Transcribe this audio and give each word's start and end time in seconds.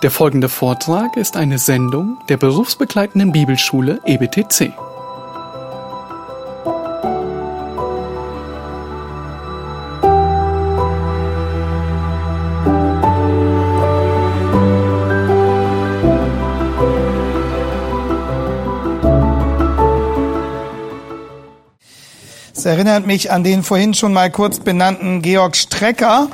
Der 0.00 0.12
folgende 0.12 0.48
Vortrag 0.48 1.16
ist 1.16 1.36
eine 1.36 1.58
Sendung 1.58 2.18
der 2.28 2.36
berufsbegleitenden 2.36 3.32
Bibelschule 3.32 4.00
EBTC. 4.06 4.72
Es 22.54 22.64
erinnert 22.64 23.04
mich 23.04 23.32
an 23.32 23.42
den 23.42 23.64
vorhin 23.64 23.94
schon 23.94 24.12
mal 24.12 24.30
kurz 24.30 24.60
benannten 24.60 25.22
Georg 25.22 25.56
Strecker, 25.56 26.28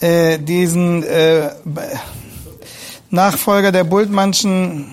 äh, 0.00 0.38
diesen 0.38 1.02
äh, 1.04 1.48
Nachfolger 3.10 3.72
der 3.72 3.84
Bultmannschen 3.84 4.86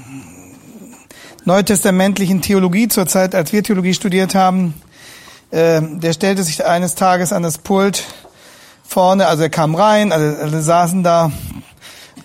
neutestamentlichen 1.45 2.41
Theologie 2.41 2.87
zur 2.87 3.07
Zeit, 3.07 3.35
als 3.35 3.51
wir 3.51 3.63
Theologie 3.63 3.93
studiert 3.93 4.35
haben. 4.35 4.73
Äh, 5.51 5.81
der 5.81 6.13
stellte 6.13 6.43
sich 6.43 6.65
eines 6.65 6.95
Tages 6.95 7.33
an 7.33 7.43
das 7.43 7.57
Pult 7.57 8.03
vorne, 8.83 9.27
also 9.27 9.43
er 9.43 9.49
kam 9.49 9.75
rein, 9.75 10.11
alle, 10.11 10.37
alle 10.37 10.61
saßen 10.61 11.03
da, 11.03 11.31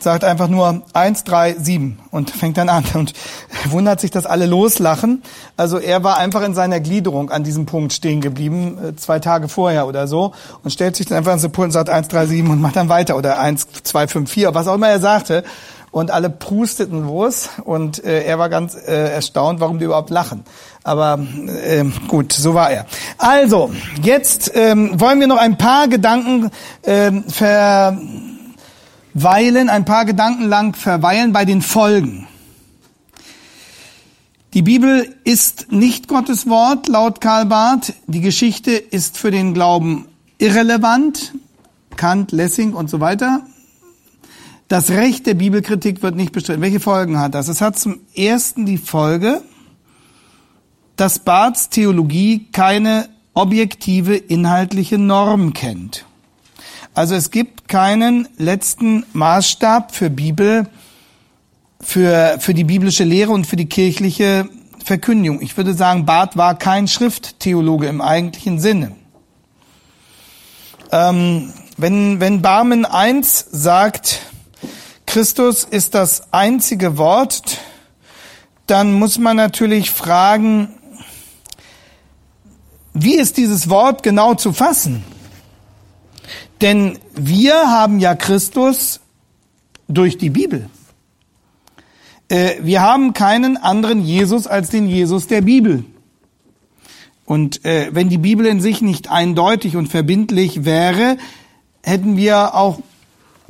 sagt 0.00 0.22
einfach 0.22 0.48
nur 0.48 0.82
eins, 0.92 1.24
drei, 1.24 1.54
sieben 1.54 1.98
und 2.10 2.30
fängt 2.30 2.56
dann 2.56 2.68
an 2.68 2.84
und 2.94 3.12
wundert 3.70 4.00
sich, 4.00 4.10
dass 4.10 4.26
alle 4.26 4.46
loslachen. 4.46 5.22
Also 5.56 5.78
er 5.78 6.04
war 6.04 6.18
einfach 6.18 6.42
in 6.42 6.54
seiner 6.54 6.78
Gliederung 6.78 7.30
an 7.30 7.42
diesem 7.42 7.66
Punkt 7.66 7.92
stehen 7.92 8.20
geblieben, 8.20 8.78
äh, 8.82 8.96
zwei 8.96 9.18
Tage 9.18 9.48
vorher 9.48 9.86
oder 9.86 10.06
so 10.06 10.32
und 10.62 10.70
stellt 10.70 10.94
sich 10.94 11.06
dann 11.06 11.18
einfach 11.18 11.32
an 11.32 11.40
das 11.40 11.50
Pult 11.50 11.66
und 11.66 11.72
sagt 11.72 11.90
eins, 11.90 12.08
drei, 12.08 12.26
sieben 12.26 12.50
und 12.50 12.60
macht 12.60 12.76
dann 12.76 12.88
weiter 12.88 13.16
oder 13.16 13.40
eins, 13.40 13.66
zwei, 13.82 14.06
fünf, 14.06 14.30
vier, 14.30 14.54
was 14.54 14.68
auch 14.68 14.74
immer 14.74 14.88
er 14.88 15.00
sagte 15.00 15.42
und 15.90 16.10
alle 16.10 16.30
prusteten 16.30 17.06
los 17.06 17.48
und 17.64 18.04
äh, 18.04 18.24
er 18.24 18.38
war 18.38 18.48
ganz 18.48 18.74
äh, 18.74 19.12
erstaunt, 19.12 19.60
warum 19.60 19.78
die 19.78 19.84
überhaupt 19.86 20.10
lachen. 20.10 20.44
Aber 20.84 21.18
äh, 21.64 21.84
gut, 22.08 22.32
so 22.32 22.54
war 22.54 22.70
er. 22.70 22.86
Also, 23.18 23.70
jetzt 24.02 24.52
ähm, 24.54 25.00
wollen 25.00 25.20
wir 25.20 25.26
noch 25.26 25.38
ein 25.38 25.58
paar 25.58 25.88
Gedanken 25.88 26.50
ähm, 26.84 27.24
verweilen, 29.14 29.68
ein 29.68 29.84
paar 29.84 30.04
Gedanken 30.04 30.44
lang 30.44 30.74
verweilen 30.74 31.32
bei 31.32 31.44
den 31.44 31.62
Folgen. 31.62 32.28
Die 34.54 34.62
Bibel 34.62 35.14
ist 35.24 35.70
nicht 35.72 36.08
Gottes 36.08 36.48
Wort, 36.48 36.88
laut 36.88 37.20
Karl 37.20 37.44
Barth. 37.44 37.92
Die 38.06 38.22
Geschichte 38.22 38.70
ist 38.72 39.18
für 39.18 39.30
den 39.30 39.52
Glauben 39.52 40.06
irrelevant. 40.38 41.34
Kant, 41.96 42.32
Lessing 42.32 42.72
und 42.72 42.88
so 42.88 43.00
weiter. 43.00 43.42
Das 44.68 44.90
Recht 44.90 45.26
der 45.26 45.32
Bibelkritik 45.32 46.02
wird 46.02 46.14
nicht 46.14 46.32
bestritten. 46.32 46.60
Welche 46.60 46.78
Folgen 46.78 47.18
hat 47.18 47.34
das? 47.34 47.48
Es 47.48 47.62
hat 47.62 47.78
zum 47.78 48.00
ersten 48.14 48.66
die 48.66 48.76
Folge, 48.76 49.40
dass 50.96 51.20
Barths 51.20 51.70
Theologie 51.70 52.48
keine 52.52 53.08
objektive 53.32 54.14
inhaltliche 54.14 54.98
Norm 54.98 55.54
kennt. 55.54 56.04
Also 56.92 57.14
es 57.14 57.30
gibt 57.30 57.68
keinen 57.68 58.28
letzten 58.36 59.06
Maßstab 59.14 59.94
für 59.94 60.10
Bibel, 60.10 60.68
für, 61.80 62.36
für 62.38 62.52
die 62.52 62.64
biblische 62.64 63.04
Lehre 63.04 63.32
und 63.32 63.46
für 63.46 63.56
die 63.56 63.68
kirchliche 63.68 64.50
Verkündigung. 64.84 65.40
Ich 65.40 65.56
würde 65.56 65.72
sagen, 65.72 66.04
Barth 66.04 66.36
war 66.36 66.58
kein 66.58 66.88
Schrifttheologe 66.88 67.86
im 67.86 68.02
eigentlichen 68.02 68.58
Sinne. 68.58 68.96
Ähm, 70.90 71.54
wenn, 71.76 72.20
wenn 72.20 72.42
Barmen 72.42 72.84
1 72.84 73.46
sagt, 73.52 74.20
Christus 75.08 75.64
ist 75.64 75.94
das 75.94 76.34
einzige 76.34 76.98
Wort, 76.98 77.60
dann 78.66 78.92
muss 78.92 79.16
man 79.16 79.38
natürlich 79.38 79.90
fragen, 79.90 80.68
wie 82.92 83.14
ist 83.14 83.38
dieses 83.38 83.70
Wort 83.70 84.02
genau 84.02 84.34
zu 84.34 84.52
fassen? 84.52 85.02
Denn 86.60 86.98
wir 87.14 87.54
haben 87.70 88.00
ja 88.00 88.14
Christus 88.14 89.00
durch 89.88 90.18
die 90.18 90.28
Bibel. 90.28 90.68
Äh, 92.28 92.56
wir 92.60 92.82
haben 92.82 93.14
keinen 93.14 93.56
anderen 93.56 94.04
Jesus 94.04 94.46
als 94.46 94.68
den 94.68 94.86
Jesus 94.86 95.26
der 95.26 95.40
Bibel. 95.40 95.86
Und 97.24 97.64
äh, 97.64 97.88
wenn 97.92 98.10
die 98.10 98.18
Bibel 98.18 98.44
in 98.44 98.60
sich 98.60 98.82
nicht 98.82 99.10
eindeutig 99.10 99.74
und 99.74 99.86
verbindlich 99.86 100.66
wäre, 100.66 101.16
hätten 101.82 102.18
wir 102.18 102.54
auch 102.54 102.80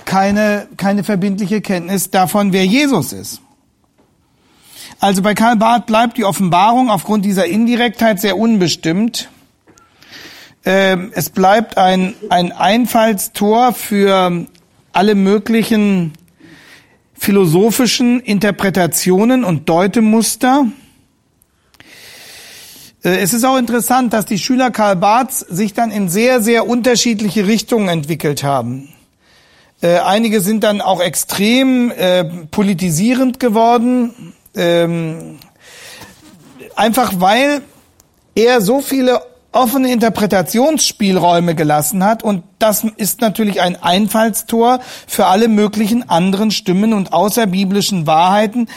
keine, 0.05 0.69
keine 0.77 1.05
verbindliche 1.05 1.61
Kenntnis 1.61 2.11
davon, 2.11 2.53
wer 2.53 2.65
Jesus 2.65 3.13
ist. 3.13 3.41
Also 5.01 5.23
bei 5.23 5.35
Karl 5.35 5.57
Barth 5.57 5.87
bleibt 5.87 6.17
die 6.17 6.25
Offenbarung 6.25 6.91
aufgrund 6.91 7.25
dieser 7.25 7.47
Indirektheit 7.47 8.21
sehr 8.21 8.37
unbestimmt. 8.37 9.29
Ähm, 10.65 11.13
es 11.15 11.31
bleibt 11.31 11.79
ein, 11.79 12.15
ein 12.31 12.53
Einfallstor 12.53 13.73
für 13.73 14.47
alle 14.93 15.15
möglichen 15.15 16.13
philosophischen 17.15 18.21
Interpretationen 18.21 19.45
und 19.45 19.69
Deutemuster. 19.69 20.67
Äh, 23.05 23.19
es 23.19 23.33
ist 23.33 23.45
auch 23.45 23.57
interessant, 23.57 24.13
dass 24.13 24.27
die 24.27 24.39
Schüler 24.39 24.71
Karl 24.71 24.97
Barths 24.97 25.41
sich 25.41 25.75
dann 25.75 25.91
in 25.91 26.09
sehr, 26.09 26.41
sehr 26.43 26.67
unterschiedliche 26.67 27.47
Richtungen 27.47 27.89
entwickelt 27.89 28.43
haben. 28.43 28.89
Äh, 29.81 29.99
einige 29.99 30.41
sind 30.41 30.65
dann 30.65 30.81
auch 30.81 31.01
extrem 31.01 31.93
äh, 31.93 32.25
politisierend 32.51 33.39
geworden, 33.39 34.35
ähm, 34.57 35.39
einfach 36.75 37.15
weil 37.19 37.63
er 38.35 38.61
so 38.61 38.81
viele 38.81 39.21
offene 39.53 39.93
Interpretationsspielräume 39.93 41.55
gelassen 41.55 42.05
hat. 42.05 42.23
Und 42.23 42.45
das 42.59 42.85
ist 42.97 43.21
natürlich 43.21 43.61
ein 43.61 43.81
Einfallstor 43.81 44.81
für 45.07 45.27
alle 45.27 45.49
möglichen 45.49 46.09
anderen 46.09 46.51
Stimmen 46.51 46.93
und 46.93 47.13
außerbiblischen 47.13 48.07
Wahrheiten, 48.07 48.69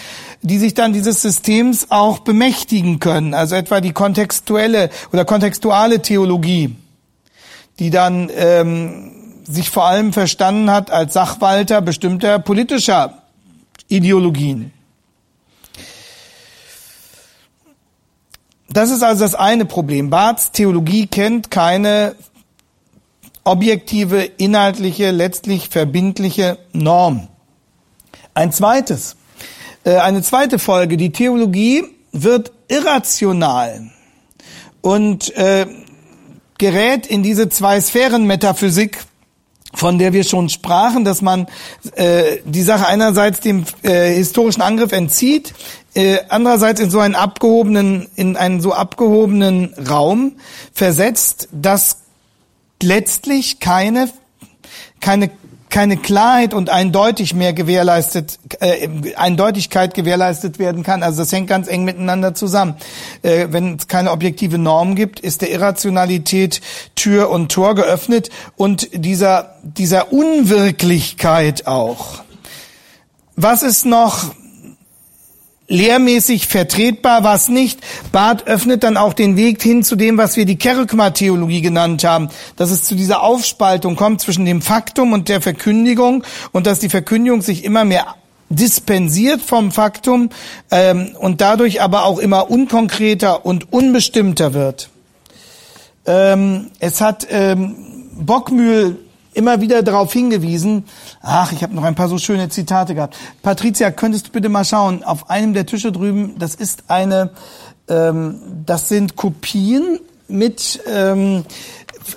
die 0.42 0.58
sich 0.58 0.74
dann 0.74 0.94
dieses 0.94 1.22
Systems 1.22 1.88
auch 1.90 2.20
bemächtigen 2.20 3.00
können, 3.00 3.34
also 3.34 3.56
etwa 3.56 3.82
die 3.82 3.92
kontextuelle 3.92 4.90
oder 5.12 5.26
kontextuale 5.26 6.02
Theologie, 6.02 6.76
die 7.80 7.90
dann 7.90 8.30
ähm, 8.36 9.21
sich 9.54 9.70
vor 9.70 9.86
allem 9.86 10.14
verstanden 10.14 10.72
hat 10.72 10.92
als 10.92 11.14
Sachwalter 11.14 11.82
bestimmter 11.82 12.40
politischer 12.40 13.24
Ideologien. 13.88 14.72
Das 18.70 18.90
ist 18.90 19.04
also 19.04 19.24
das 19.24 19.36
eine 19.36 19.66
Problem. 19.66 20.10
Barths 20.10 20.52
Theologie 20.52 21.08
kennt 21.08 21.52
keine 21.52 22.16
objektive, 23.44 24.24
inhaltliche, 24.24 25.12
letztlich 25.12 25.68
verbindliche 25.68 26.58
Norm. 26.72 27.28
Ein 28.34 28.54
zweites, 28.54 29.18
äh, 29.84 29.98
eine 29.98 30.22
zweite 30.22 30.58
Folge, 30.58 30.96
die 30.96 31.12
Theologie 31.12 31.84
wird 32.14 32.52
irrational 32.70 33.90
und 34.82 35.36
äh, 35.36 35.66
gerät 36.58 37.08
in 37.08 37.24
diese 37.24 37.50
zwei 37.50 37.82
Sphären 37.82 38.26
Metaphysik 38.26 39.00
von 39.74 39.98
der 39.98 40.14
wir 40.14 40.24
schon 40.24 40.50
sprachen, 40.50 41.06
dass 41.06 41.22
man 41.22 41.48
äh, 41.96 42.38
die 42.46 42.62
Sache 42.62 42.88
einerseits 42.88 43.40
dem 43.40 43.66
äh, 43.84 44.14
historischen 44.14 44.62
Angriff 44.62 44.92
entzieht, 44.92 45.54
äh, 45.94 46.20
andererseits 46.30 46.80
in 46.80 46.90
so 46.90 47.00
einen 47.00 47.16
abgehobenen, 47.16 48.08
in 48.16 48.38
einen 48.38 48.62
so 48.62 48.74
abgehobenen 48.74 49.74
Raum 49.90 50.34
versetzt, 50.74 51.50
dass 51.52 51.98
letztlich 52.82 53.60
keine 53.60 54.10
keine 55.02 55.32
keine 55.72 55.98
Klarheit 55.98 56.54
und 56.54 56.70
eindeutig 56.70 57.34
mehr 57.34 57.54
gewährleistet, 57.54 58.38
äh, 58.60 58.88
Eindeutigkeit 59.16 59.94
gewährleistet 59.94 60.60
werden 60.60 60.84
kann. 60.84 61.02
Also 61.02 61.22
das 61.22 61.32
hängt 61.32 61.48
ganz 61.48 61.68
eng 61.68 61.86
miteinander 61.86 62.36
zusammen. 62.36 62.76
Äh, 63.24 63.48
wenn 63.50 63.78
es 63.78 63.88
keine 63.88 64.12
objektive 64.12 64.58
Norm 64.58 64.96
gibt, 64.96 65.20
ist 65.20 65.42
der 65.42 65.50
Irrationalität 65.50 66.62
Tür 66.96 67.32
und 67.32 67.52
Tor 67.52 67.74
geöffnet 67.74 68.30
und 68.58 68.90
dieser, 68.94 69.56
dieser 69.64 70.12
Unwirklichkeit 70.14 71.66
auch. 71.66 72.22
Was 73.36 73.64
ist 73.64 73.86
noch 73.86 74.36
lehrmäßig 75.72 76.48
vertretbar, 76.48 77.24
was 77.24 77.48
nicht. 77.48 77.80
Barth 78.12 78.46
öffnet 78.46 78.84
dann 78.84 78.98
auch 78.98 79.14
den 79.14 79.38
Weg 79.38 79.64
hin 79.64 79.84
zu 79.84 79.96
dem, 79.96 80.18
was 80.18 80.36
wir 80.36 80.46
die 80.46 80.58
Kerygma-Theologie 80.58 81.62
genannt 81.62 82.04
haben, 82.04 82.30
dass 82.58 82.72
es 82.72 82.84
zu 82.84 82.96
dieser 82.96 83.24
Aufspaltung 83.24 83.96
kommt 83.96 84.22
zwischen 84.22 84.46
dem 84.46 84.62
Faktum 84.62 85.14
und 85.14 85.30
der 85.30 85.42
Verkündigung 85.42 86.24
und 86.52 86.68
dass 86.68 86.80
die 86.80 86.90
Verkündigung 86.90 87.42
sich 87.42 87.64
immer 87.64 87.86
mehr 87.86 88.16
dispensiert 88.50 89.42
vom 89.42 89.72
Faktum 89.72 90.30
ähm, 90.72 91.16
und 91.18 91.40
dadurch 91.40 91.82
aber 91.82 92.04
auch 92.04 92.20
immer 92.20 92.52
unkonkreter 92.52 93.46
und 93.46 93.72
unbestimmter 93.72 94.54
wird. 94.54 94.90
Ähm, 96.06 96.68
es 96.80 97.00
hat 97.00 97.28
ähm, 97.30 97.76
Bockmühl 98.20 98.98
immer 99.34 99.62
wieder 99.62 99.84
darauf 99.84 100.12
hingewiesen. 100.12 100.84
Ach, 101.24 101.52
ich 101.52 101.62
habe 101.62 101.76
noch 101.76 101.84
ein 101.84 101.96
paar 101.96 102.08
so 102.10 102.18
schöne 102.18 102.50
Zitate 102.50 102.96
gehabt. 102.96 103.16
Patricia, 103.44 103.92
könntest 103.92 104.28
du 104.28 104.32
bitte 104.32 104.50
mal 104.50 104.66
schauen, 104.66 105.04
auf 105.04 105.30
einem 105.30 105.54
der 105.54 105.66
Tische 105.66 105.92
drüben, 105.92 106.40
das 106.40 106.56
ist 106.56 106.86
eine, 106.88 107.30
ähm, 107.88 108.42
das 108.66 108.90
sind 108.90 109.16
Kopien 109.16 110.00
mit 110.28 110.82
ähm, 110.92 111.44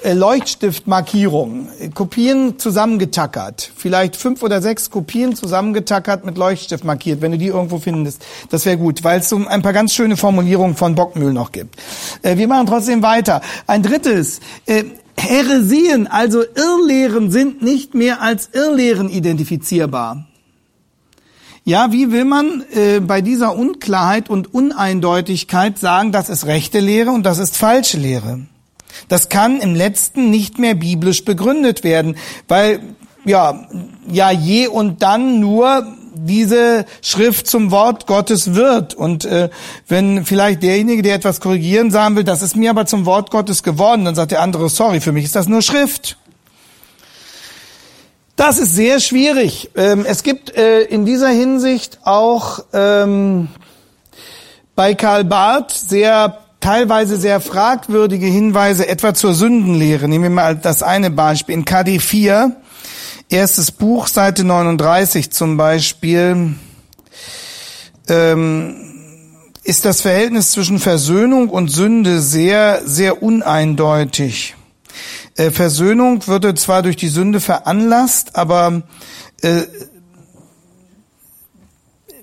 Leuchtstiftmarkierungen, 0.05 1.69
Kopien 1.93 2.59
zusammengetackert, 2.59 3.71
vielleicht 3.77 4.17
fünf 4.17 4.43
oder 4.43 4.63
sechs 4.63 4.91
Kopien 4.91 5.37
zusammengetackert 5.37 6.25
mit 6.25 6.39
Leuchtstift 6.39 6.85
markiert, 6.85 7.21
wenn 7.21 7.33
du 7.33 7.39
die 7.39 7.49
irgendwo 7.49 7.79
findest, 7.79 8.25
das 8.49 8.65
wäre 8.65 8.79
gut, 8.79 9.05
weil 9.05 9.21
es 9.21 9.29
so 9.29 9.37
ein 9.47 9.61
paar 9.61 9.75
ganz 9.75 9.93
schöne 9.93 10.17
Formulierungen 10.17 10.77
von 10.77 10.95
Bockmühl 10.95 11.33
noch 11.33 11.53
gibt. 11.53 11.77
Äh, 12.23 12.39
wir 12.39 12.49
machen 12.49 12.67
trotzdem 12.67 13.03
weiter. 13.03 13.43
Ein 13.67 13.83
drittes, 13.83 14.41
äh, 14.65 14.85
Heresien, 15.17 16.07
also 16.07 16.43
Irrlehren, 16.43 17.31
sind 17.31 17.63
nicht 17.63 17.95
mehr 17.95 18.21
als 18.21 18.51
Irrlehren 18.53 19.09
identifizierbar. 19.09 20.27
Ja, 21.65 21.93
wie 21.93 22.13
will 22.13 22.27
man 22.27 22.63
äh, 22.75 23.01
bei 23.01 23.23
dieser 23.23 23.57
Unklarheit 23.57 24.29
und 24.29 24.53
Uneindeutigkeit 24.53 25.79
sagen, 25.79 26.13
das 26.13 26.29
ist 26.29 26.45
rechte 26.45 26.79
Lehre 26.79 27.11
und 27.11 27.25
das 27.25 27.39
ist 27.39 27.57
falsche 27.57 27.97
Lehre? 27.97 28.41
Das 29.09 29.29
kann 29.29 29.61
im 29.61 29.75
letzten 29.75 30.31
nicht 30.31 30.59
mehr 30.59 30.75
biblisch 30.75 31.25
begründet 31.25 31.83
werden, 31.83 32.17
weil 32.49 32.81
ja, 33.25 33.67
ja 34.07 34.31
je 34.31 34.67
und 34.67 35.03
dann 35.03 35.41
nur 35.41 35.87
diese 36.15 36.87
Schrift 37.03 37.47
zum 37.47 37.71
Wort 37.71 38.07
Gottes 38.07 38.55
wird. 38.55 38.95
Und 38.95 39.25
äh, 39.25 39.51
wenn 39.89 40.25
vielleicht 40.25 40.63
derjenige, 40.63 41.03
der 41.03 41.15
etwas 41.15 41.41
korrigieren 41.41 41.91
sagen 41.91 42.17
will, 42.17 42.25
das 42.25 42.43
ist 42.43 42.57
mir 42.57 42.71
aber 42.71 42.87
zum 42.87 43.07
Wort 43.07 43.31
Gottes 43.31 43.63
geworden, 43.63 44.05
dann 44.05 44.15
sagt 44.15 44.33
der 44.33 44.43
andere, 44.43 44.69
sorry, 44.69 45.01
für 45.01 45.13
mich 45.13 45.25
ist 45.25 45.37
das 45.37 45.49
nur 45.49 45.63
Schrift. 45.63 46.17
Das 48.37 48.59
ist 48.59 48.75
sehr 48.75 48.99
schwierig. 48.99 49.71
Ähm, 49.77 50.05
es 50.07 50.23
gibt 50.23 50.57
äh, 50.57 50.83
in 50.83 51.07
dieser 51.07 51.29
Hinsicht 51.29 51.99
auch 52.03 52.65
ähm, 52.73 53.49
bei 54.75 54.95
Karl 54.95 55.25
Barth 55.25 55.71
sehr 55.71 56.39
teilweise 56.59 57.17
sehr 57.17 57.41
fragwürdige 57.41 58.27
Hinweise 58.27 58.89
etwa 58.89 59.15
zur 59.15 59.35
Sündenlehre. 59.35 60.09
Nehmen 60.09 60.25
wir 60.25 60.31
mal 60.31 60.57
das 60.57 60.83
eine 60.83 61.11
Beispiel. 61.11 61.55
In 61.55 61.65
KD 61.65 62.01
4 62.01 62.57
Erstes 63.31 63.73
Buch, 63.73 64.07
Seite 64.07 64.45
39 64.45 65.31
zum 65.31 65.57
Beispiel, 65.57 66.55
ähm, 68.09 68.77
ist 69.65 69.87
das 69.87 70.03
Verhältnis 70.03 70.51
zwischen 70.51 70.79
Versöhnung 70.79 71.49
und 71.49 71.69
Sünde 71.69 72.21
sehr, 72.21 72.83
sehr 72.85 73.23
uneindeutig. 73.23 74.55
Äh, 75.37 75.51
Versöhnung 75.51 76.27
würde 76.27 76.55
zwar 76.55 76.83
durch 76.83 76.97
die 76.97 77.09
Sünde 77.09 77.41
veranlasst, 77.41 78.37
aber 78.37 78.83
äh, 79.41 79.63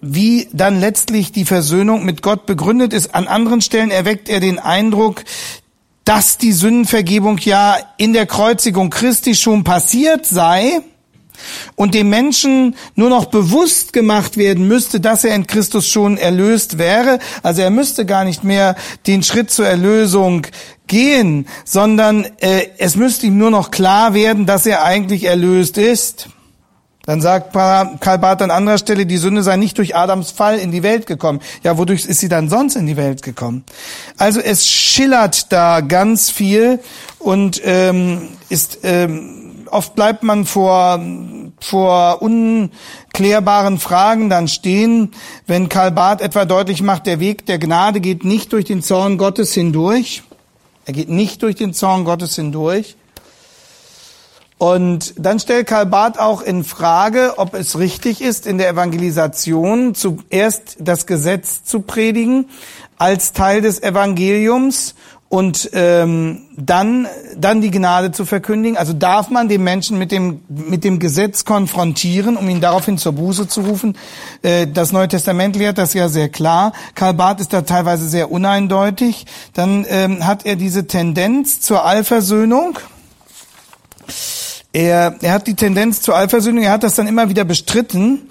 wie 0.01 0.47
dann 0.53 0.79
letztlich 0.79 1.31
die 1.31 1.45
Versöhnung 1.45 2.05
mit 2.05 2.21
Gott 2.21 2.45
begründet 2.45 2.93
ist. 2.93 3.15
An 3.15 3.27
anderen 3.27 3.61
Stellen 3.61 3.91
erweckt 3.91 4.29
er 4.29 4.39
den 4.39 4.59
Eindruck, 4.59 5.23
dass 6.05 6.37
die 6.37 6.51
Sündenvergebung 6.51 7.39
ja 7.39 7.75
in 7.97 8.13
der 8.13 8.27
Kreuzigung 8.27 8.91
Christi 8.91 9.33
schon 9.33 9.63
passiert 9.63 10.27
sei 10.27 10.81
und 11.75 11.93
dem 11.93 12.09
Menschen 12.09 12.75
nur 12.95 13.09
noch 13.09 13.25
bewusst 13.25 13.93
gemacht 13.93 14.37
werden 14.37 14.67
müsste, 14.67 14.99
dass 14.99 15.23
er 15.23 15.35
in 15.35 15.47
Christus 15.47 15.87
schon 15.87 16.17
erlöst 16.17 16.77
wäre. 16.77 17.19
Also 17.43 17.61
er 17.61 17.69
müsste 17.69 18.05
gar 18.05 18.23
nicht 18.23 18.43
mehr 18.43 18.75
den 19.07 19.23
Schritt 19.23 19.51
zur 19.51 19.67
Erlösung 19.67 20.47
gehen, 20.87 21.47
sondern 21.63 22.25
äh, 22.39 22.67
es 22.77 22.95
müsste 22.95 23.27
ihm 23.27 23.37
nur 23.37 23.51
noch 23.51 23.71
klar 23.71 24.13
werden, 24.13 24.45
dass 24.45 24.65
er 24.65 24.83
eigentlich 24.83 25.23
erlöst 25.23 25.77
ist. 25.77 26.29
Dann 27.05 27.19
sagt 27.19 27.53
Karl 27.53 28.19
Barth 28.19 28.43
an 28.43 28.51
anderer 28.51 28.77
Stelle, 28.77 29.07
die 29.07 29.17
Sünde 29.17 29.41
sei 29.41 29.57
nicht 29.57 29.77
durch 29.79 29.95
Adams 29.95 30.29
Fall 30.29 30.59
in 30.59 30.71
die 30.71 30.83
Welt 30.83 31.07
gekommen. 31.07 31.39
Ja, 31.63 31.77
wodurch 31.77 32.05
ist 32.05 32.19
sie 32.19 32.29
dann 32.29 32.47
sonst 32.47 32.75
in 32.75 32.85
die 32.85 32.95
Welt 32.95 33.23
gekommen? 33.23 33.63
Also 34.17 34.39
es 34.39 34.67
schillert 34.67 35.51
da 35.51 35.81
ganz 35.81 36.29
viel 36.29 36.79
und 37.17 37.59
ähm, 37.65 38.29
ist 38.49 38.79
ähm, 38.83 39.40
oft 39.71 39.95
bleibt 39.95 40.23
man 40.23 40.45
vor, 40.45 40.99
vor 41.59 42.21
unklärbaren 42.21 43.79
Fragen 43.79 44.29
dann 44.29 44.47
stehen, 44.47 45.11
wenn 45.47 45.69
Karl 45.69 45.91
Barth 45.91 46.21
etwa 46.21 46.45
deutlich 46.45 46.81
macht, 46.81 47.07
der 47.07 47.19
Weg 47.19 47.45
der 47.45 47.59
Gnade 47.59 47.99
geht 47.99 48.23
nicht 48.23 48.53
durch 48.53 48.65
den 48.65 48.83
Zorn 48.83 49.17
Gottes 49.17 49.53
hindurch. 49.53 50.23
Er 50.85 50.93
geht 50.93 51.09
nicht 51.09 51.43
durch 51.43 51.55
den 51.55 51.73
Zorn 51.73 52.05
Gottes 52.05 52.35
hindurch. 52.35 52.95
Und 54.57 55.15
dann 55.17 55.39
stellt 55.39 55.65
Karl 55.65 55.87
Barth 55.87 56.19
auch 56.19 56.41
in 56.41 56.63
Frage, 56.63 57.33
ob 57.37 57.55
es 57.55 57.79
richtig 57.79 58.21
ist, 58.21 58.45
in 58.45 58.59
der 58.59 58.69
Evangelisation 58.69 59.95
zuerst 59.95 60.77
das 60.79 61.07
Gesetz 61.07 61.63
zu 61.63 61.81
predigen 61.81 62.45
als 62.99 63.33
Teil 63.33 63.61
des 63.61 63.81
Evangeliums 63.81 64.93
und 65.31 65.69
ähm, 65.71 66.41
dann 66.57 67.07
dann 67.37 67.61
die 67.61 67.71
Gnade 67.71 68.11
zu 68.11 68.25
verkündigen. 68.25 68.77
Also 68.77 68.91
darf 68.91 69.29
man 69.29 69.47
den 69.47 69.63
Menschen 69.63 69.97
mit 69.97 70.11
dem 70.11 70.41
mit 70.49 70.83
dem 70.83 70.99
Gesetz 70.99 71.45
konfrontieren, 71.45 72.35
um 72.35 72.49
ihn 72.49 72.59
daraufhin 72.59 72.97
zur 72.97 73.13
Buße 73.13 73.47
zu 73.47 73.61
rufen. 73.61 73.97
Äh, 74.41 74.67
das 74.67 74.91
Neue 74.91 75.07
Testament 75.07 75.55
lehrt 75.55 75.77
das 75.77 75.93
ja 75.93 76.09
sehr 76.09 76.27
klar. 76.27 76.73
Karl 76.95 77.13
Barth 77.13 77.39
ist 77.39 77.53
da 77.53 77.61
teilweise 77.61 78.09
sehr 78.09 78.29
uneindeutig. 78.29 79.25
Dann 79.53 79.85
ähm, 79.87 80.27
hat 80.27 80.45
er 80.45 80.57
diese 80.57 80.85
Tendenz 80.85 81.61
zur 81.61 81.85
Allversöhnung. 81.85 82.77
Er, 84.73 85.15
er 85.21 85.31
hat 85.31 85.47
die 85.47 85.55
Tendenz 85.55 86.01
zur 86.01 86.17
Allversöhnung, 86.17 86.65
er 86.65 86.71
hat 86.73 86.83
das 86.83 86.95
dann 86.95 87.07
immer 87.07 87.29
wieder 87.29 87.45
bestritten. 87.45 88.27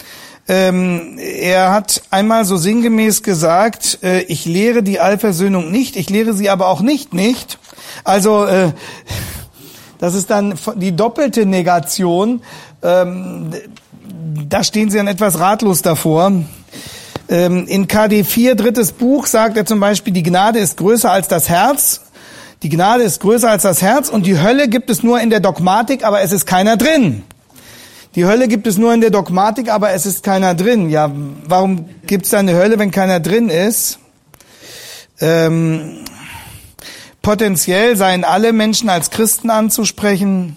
Ähm, 0.53 1.17
er 1.17 1.71
hat 1.71 2.03
einmal 2.11 2.45
so 2.45 2.57
sinngemäß 2.57 3.23
gesagt, 3.23 4.01
äh, 4.03 4.23
ich 4.23 4.47
lehre 4.47 4.83
die 4.83 4.99
Allversöhnung 4.99 5.71
nicht, 5.71 5.95
ich 5.95 6.11
lehre 6.11 6.35
sie 6.35 6.51
aber 6.51 6.67
auch 6.67 6.81
nicht 6.81 7.15
nicht. 7.15 7.61
Also 8.03 8.47
äh, 8.47 8.73
das 10.01 10.15
ist 10.15 10.29
dann 10.29 10.59
die 10.75 10.91
doppelte 10.91 11.47
Negation. 11.47 12.43
Ähm, 12.83 13.53
da 14.49 14.65
stehen 14.65 14.91
sie 14.91 14.97
dann 14.97 15.07
etwas 15.07 15.39
ratlos 15.39 15.83
davor. 15.83 16.33
Ähm, 17.29 17.67
in 17.69 17.87
KD 17.87 18.25
4, 18.25 18.57
drittes 18.57 18.91
Buch, 18.91 19.27
sagt 19.27 19.57
er 19.57 19.67
zum 19.67 19.79
Beispiel, 19.79 20.13
die 20.13 20.25
Gnade 20.25 20.59
ist 20.59 20.79
größer 20.79 21.13
als 21.13 21.29
das 21.29 21.49
Herz. 21.49 22.01
Die 22.65 22.71
Gnade 22.71 23.05
ist 23.05 23.21
größer 23.21 23.49
als 23.49 23.63
das 23.63 23.83
Herz 23.83 24.09
und 24.09 24.27
die 24.27 24.41
Hölle 24.41 24.67
gibt 24.67 24.91
es 24.91 25.05
nur 25.05 25.21
in 25.21 25.31
der 25.31 25.39
Dogmatik, 25.39 26.05
aber 26.05 26.23
es 26.23 26.33
ist 26.33 26.45
keiner 26.45 26.77
drin. 26.77 27.23
Die 28.17 28.27
Hölle 28.27 28.49
gibt 28.49 28.67
es 28.67 28.77
nur 28.77 28.93
in 28.93 29.01
der 29.01 29.11
Dogmatik, 29.11 29.71
aber 29.71 29.91
es 29.93 30.05
ist 30.05 30.25
keiner 30.25 30.55
drin. 30.55 30.91
Ja, 30.91 31.13
warum 31.47 31.89
gibt 32.07 32.25
es 32.25 32.31
da 32.31 32.41
eine 32.41 32.55
Hölle, 32.55 32.79
wenn 32.81 32.91
keiner 32.91 33.21
drin 33.21 33.49
ist? 33.49 34.01
Ähm, 35.21 35.99
potenziell 37.23 37.97
seien 37.97 38.25
alle 38.25 38.53
Menschen 38.53 38.89
als 38.89 39.11
Christen 39.11 39.49
anzusprechen, 39.49 40.57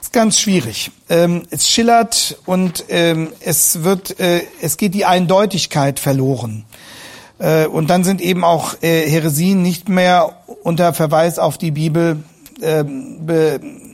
ist 0.00 0.14
ganz 0.14 0.40
schwierig. 0.40 0.90
Ähm, 1.10 1.42
es 1.50 1.68
schillert 1.68 2.38
und 2.46 2.84
ähm, 2.88 3.28
es 3.40 3.82
wird, 3.82 4.18
äh, 4.18 4.40
es 4.62 4.78
geht 4.78 4.94
die 4.94 5.04
Eindeutigkeit 5.04 5.98
verloren. 5.98 6.64
Äh, 7.38 7.66
und 7.66 7.90
dann 7.90 8.04
sind 8.04 8.22
eben 8.22 8.42
auch 8.42 8.74
äh, 8.80 9.06
Heresien 9.06 9.60
nicht 9.60 9.90
mehr 9.90 10.34
unter 10.62 10.94
Verweis 10.94 11.38
auf 11.38 11.58
die 11.58 11.72
Bibel 11.72 12.24
äh, 12.62 12.84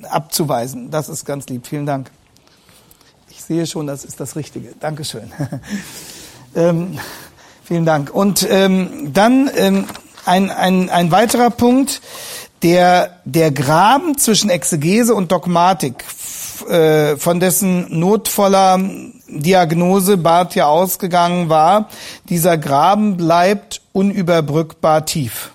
abzuweisen. 0.09 0.93
Das 0.93 1.09
ist 1.09 1.25
ganz 1.25 1.49
lieb. 1.49 1.67
Vielen 1.67 1.87
Dank 1.87 2.13
sehe 3.45 3.67
schon, 3.67 3.87
das 3.87 4.05
ist 4.05 4.21
das 4.21 4.37
Richtige. 4.37 4.75
Dankeschön. 4.81 5.33
ähm, 6.55 6.99
vielen 7.63 7.85
Dank. 7.85 8.13
Und 8.13 8.47
ähm, 8.49 9.13
dann 9.13 9.51
ähm, 9.55 9.87
ein, 10.25 10.51
ein, 10.51 10.91
ein 10.91 11.11
weiterer 11.11 11.51
Punkt, 11.51 12.01
der, 12.63 13.21
der 13.25 13.51
Graben 13.51 14.17
zwischen 14.17 14.49
Exegese 14.51 15.15
und 15.15 15.31
Dogmatik, 15.33 16.05
äh, 16.69 17.17
von 17.17 17.41
dessen 17.41 17.99
notvoller 17.99 18.79
Diagnose 19.29 20.17
Barth 20.17 20.55
ja 20.55 20.67
ausgegangen 20.67 21.49
war, 21.49 21.89
dieser 22.29 22.57
Graben 22.57 23.17
bleibt 23.17 23.83
unüberbrückbar 23.93 25.05
tief. 25.05 25.51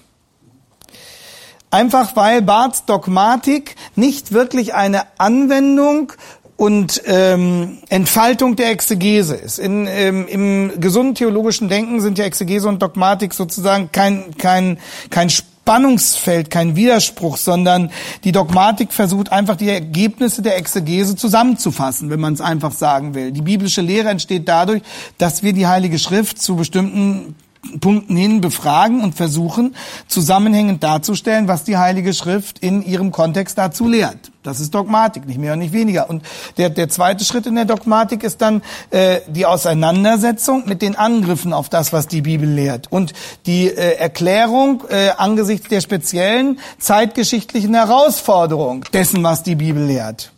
Einfach 1.72 2.16
weil 2.16 2.42
Barths 2.42 2.86
Dogmatik 2.86 3.76
nicht 3.96 4.32
wirklich 4.32 4.74
eine 4.74 5.04
Anwendung 5.20 6.14
und 6.60 7.02
ähm, 7.06 7.78
Entfaltung 7.88 8.58
der 8.58 8.72
Exegese 8.72 9.34
ist. 9.34 9.60
In, 9.60 9.88
ähm, 9.88 10.28
Im 10.28 10.82
gesunden 10.82 11.16
theologischen 11.16 11.70
Denken 11.70 12.02
sind 12.02 12.18
ja 12.18 12.26
Exegese 12.26 12.68
und 12.68 12.82
Dogmatik 12.82 13.34
sozusagen 13.34 13.94
kein, 13.94 14.36
kein, 14.38 14.78
kein 15.10 15.30
Spannungsfeld, 15.30 16.50
kein 16.50 16.76
Widerspruch, 16.76 17.38
sondern 17.38 17.92
die 18.26 18.34
Dogmatik 18.34 18.92
versucht 18.92 19.32
einfach 19.32 19.56
die 19.56 19.70
Ergebnisse 19.70 20.42
der 20.42 20.58
Exegese 20.58 21.16
zusammenzufassen, 21.16 22.10
wenn 22.10 22.20
man 22.20 22.34
es 22.34 22.42
einfach 22.42 22.74
sagen 22.74 23.16
will. 23.16 23.32
Die 23.32 23.42
biblische 23.42 23.80
Lehre 23.80 24.10
entsteht 24.10 24.50
dadurch, 24.50 24.82
dass 25.18 25.44
wir 25.44 25.54
die 25.54 25.68
Heilige 25.68 25.98
Schrift 25.98 26.42
zu 26.42 26.58
bestimmten 26.58 27.36
Punkten 27.80 28.18
hin 28.18 28.42
befragen 28.42 29.02
und 29.02 29.16
versuchen, 29.16 29.76
zusammenhängend 30.08 30.84
darzustellen, 30.84 31.48
was 31.48 31.64
die 31.64 31.78
Heilige 31.78 32.14
Schrift 32.14 32.60
in 32.60 32.84
ihrem 32.84 33.14
Kontext 33.14 33.58
dazu 33.58 33.88
lehrt. 33.88 34.32
Das 34.50 34.60
ist 34.60 34.74
Dogmatik, 34.74 35.26
nicht 35.26 35.40
mehr 35.40 35.54
und 35.54 35.60
nicht 35.60 35.74
weniger. 35.74 36.10
Und 36.10 36.24
der, 36.58 36.70
der 36.70 36.90
zweite 36.90 37.24
Schritt 37.24 37.46
in 37.46 37.56
der 37.56 37.66
Dogmatik 37.66 38.24
ist 38.24 38.42
dann 38.42 38.62
äh, 38.90 39.22
die 39.28 39.46
Auseinandersetzung 39.46 40.64
mit 40.66 40.82
den 40.82 40.96
Angriffen 40.96 41.54
auf 41.54 41.70
das, 41.70 41.94
was 41.94 42.08
die 42.08 42.22
Bibel 42.22 42.50
lehrt. 42.50 42.88
Und 42.92 43.14
die 43.46 43.68
äh, 43.68 43.96
Erklärung 43.96 44.84
äh, 44.90 45.12
angesichts 45.18 45.70
der 45.70 45.82
speziellen 45.82 46.60
zeitgeschichtlichen 46.78 47.74
Herausforderung 47.74 48.86
dessen, 48.94 49.24
was 49.24 49.44
die 49.44 49.56
Bibel 49.56 49.84
lehrt 49.84 50.32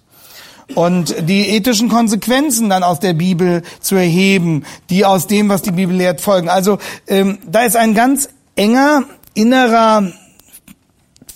und 0.76 1.16
die 1.28 1.50
ethischen 1.50 1.90
Konsequenzen 1.90 2.70
dann 2.70 2.84
aus 2.84 3.00
der 3.00 3.14
Bibel 3.14 3.62
zu 3.80 3.96
erheben, 3.96 4.64
die 4.90 5.06
aus 5.06 5.28
dem, 5.28 5.50
was 5.50 5.62
die 5.62 5.72
Bibel 5.72 5.96
lehrt, 5.96 6.22
folgen. 6.22 6.50
Also 6.50 6.78
ähm, 7.08 7.40
da 7.46 7.64
ist 7.64 7.76
ein 7.76 7.94
ganz 7.94 8.30
enger 8.56 9.04
innerer 9.34 10.12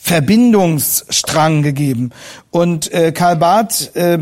Verbindungsstrang 0.05 1.63
gegeben. 1.63 2.11
Und 2.51 2.93
äh, 2.93 3.11
Karl 3.11 3.37
Barth 3.37 3.95
äh, 3.95 4.19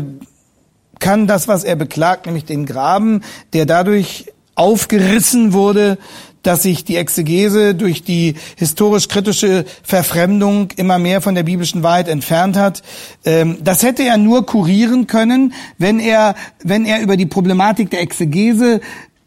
kann 0.98 1.26
das, 1.26 1.46
was 1.46 1.62
er 1.62 1.76
beklagt, 1.76 2.24
nämlich 2.24 2.46
den 2.46 2.64
Graben, 2.64 3.20
der 3.52 3.66
dadurch 3.66 4.32
aufgerissen 4.54 5.52
wurde, 5.52 5.98
dass 6.40 6.62
sich 6.62 6.86
die 6.86 6.96
Exegese 6.96 7.74
durch 7.74 8.02
die 8.02 8.34
historisch-kritische 8.56 9.66
Verfremdung 9.82 10.70
immer 10.76 10.98
mehr 10.98 11.20
von 11.20 11.34
der 11.34 11.42
biblischen 11.42 11.82
Wahrheit 11.82 12.08
entfernt 12.08 12.56
hat. 12.56 12.82
Ähm, 13.26 13.58
das 13.62 13.82
hätte 13.82 14.04
er 14.04 14.16
nur 14.16 14.46
kurieren 14.46 15.06
können, 15.06 15.52
wenn 15.76 16.00
er, 16.00 16.34
wenn 16.62 16.86
er 16.86 17.02
über 17.02 17.18
die 17.18 17.26
Problematik 17.26 17.90
der 17.90 18.00
Exegese 18.00 18.80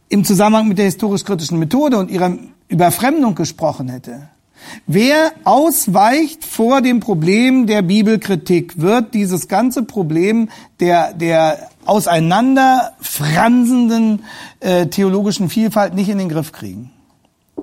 im 0.10 0.26
Zusammenhang 0.26 0.70
mit 0.70 0.80
der 0.80 0.86
historisch-kritischen 0.86 1.60
Methode 1.60 2.00
und 2.00 2.10
ihrer 2.10 2.36
Überfremdung 2.68 3.36
gesprochen 3.36 3.90
hätte. 3.90 4.30
Wer 4.86 5.32
ausweicht 5.44 6.46
vor 6.46 6.82
dem 6.82 7.00
Problem 7.00 7.66
der 7.68 7.82
Bibelkritik, 7.82 8.80
wird 8.82 9.14
dieses 9.14 9.48
ganze 9.48 9.84
Problem 9.84 10.50
der, 10.80 11.14
der 11.14 11.70
auseinanderfransenden 11.86 14.24
äh, 14.60 14.88
theologischen 14.88 15.50
Vielfalt 15.50 15.94
nicht 15.94 16.10
in 16.10 16.18
den 16.18 16.28
Griff 16.30 16.52
kriegen. 16.52 16.92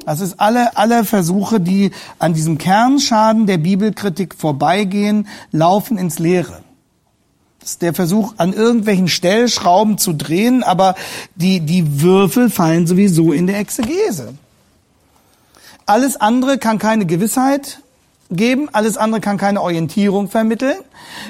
Das 0.06 0.20
ist 0.20 0.40
alle, 0.40 0.76
alle 0.76 1.04
Versuche, 1.04 1.60
die 1.60 1.90
an 2.18 2.34
diesem 2.34 2.58
Kernschaden 2.58 3.46
der 3.46 3.58
Bibelkritik 3.58 4.34
vorbeigehen, 4.34 5.28
laufen 5.52 5.98
ins 5.98 6.18
Leere. 6.18 6.62
Das 7.60 7.70
ist 7.70 7.82
der 7.82 7.94
Versuch, 7.94 8.34
an 8.36 8.52
irgendwelchen 8.52 9.08
Stellschrauben 9.08 9.96
zu 9.96 10.12
drehen, 10.12 10.62
aber 10.62 10.96
die, 11.34 11.60
die 11.60 12.02
Würfel 12.02 12.50
fallen 12.50 12.86
sowieso 12.86 13.32
in 13.32 13.46
der 13.46 13.58
Exegese. 13.58 14.34
Alles 15.86 16.16
andere 16.16 16.56
kann 16.56 16.78
keine 16.78 17.04
Gewissheit 17.04 17.80
geben, 18.30 18.68
alles 18.72 18.96
andere 18.96 19.20
kann 19.20 19.36
keine 19.36 19.62
Orientierung 19.62 20.28
vermitteln. 20.28 20.76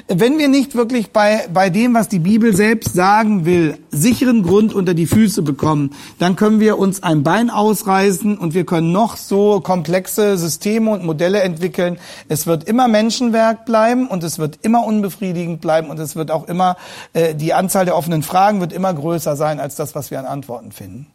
Wenn 0.07 0.37
wir 0.37 0.47
nicht 0.47 0.75
wirklich 0.75 1.11
bei, 1.11 1.47
bei 1.53 1.69
dem, 1.69 1.93
was 1.93 2.07
die 2.07 2.19
Bibel 2.19 2.55
selbst 2.55 2.93
sagen 2.93 3.45
will, 3.45 3.77
sicheren 3.91 4.43
Grund 4.43 4.73
unter 4.73 4.93
die 4.93 5.05
Füße 5.05 5.41
bekommen, 5.41 5.91
dann 6.19 6.35
können 6.35 6.59
wir 6.59 6.77
uns 6.77 7.03
ein 7.03 7.23
Bein 7.23 7.49
ausreißen 7.49 8.37
und 8.37 8.53
wir 8.53 8.65
können 8.65 8.91
noch 8.91 9.17
so 9.17 9.59
komplexe 9.59 10.37
Systeme 10.37 10.91
und 10.91 11.03
Modelle 11.03 11.41
entwickeln. 11.41 11.97
Es 12.29 12.47
wird 12.47 12.63
immer 12.65 12.87
Menschenwerk 12.87 13.65
bleiben 13.65 14.07
und 14.07 14.23
es 14.23 14.39
wird 14.39 14.59
immer 14.61 14.85
unbefriedigend 14.85 15.61
bleiben 15.61 15.89
und 15.89 15.99
es 15.99 16.15
wird 16.15 16.31
auch 16.31 16.47
immer, 16.47 16.77
äh, 17.13 17.35
die 17.35 17.53
Anzahl 17.53 17.85
der 17.85 17.95
offenen 17.95 18.23
Fragen 18.23 18.59
wird 18.61 18.73
immer 18.73 18.93
größer 18.93 19.35
sein 19.35 19.59
als 19.59 19.75
das, 19.75 19.95
was 19.95 20.11
wir 20.11 20.19
an 20.19 20.25
Antworten 20.25 20.71
finden. 20.71 21.07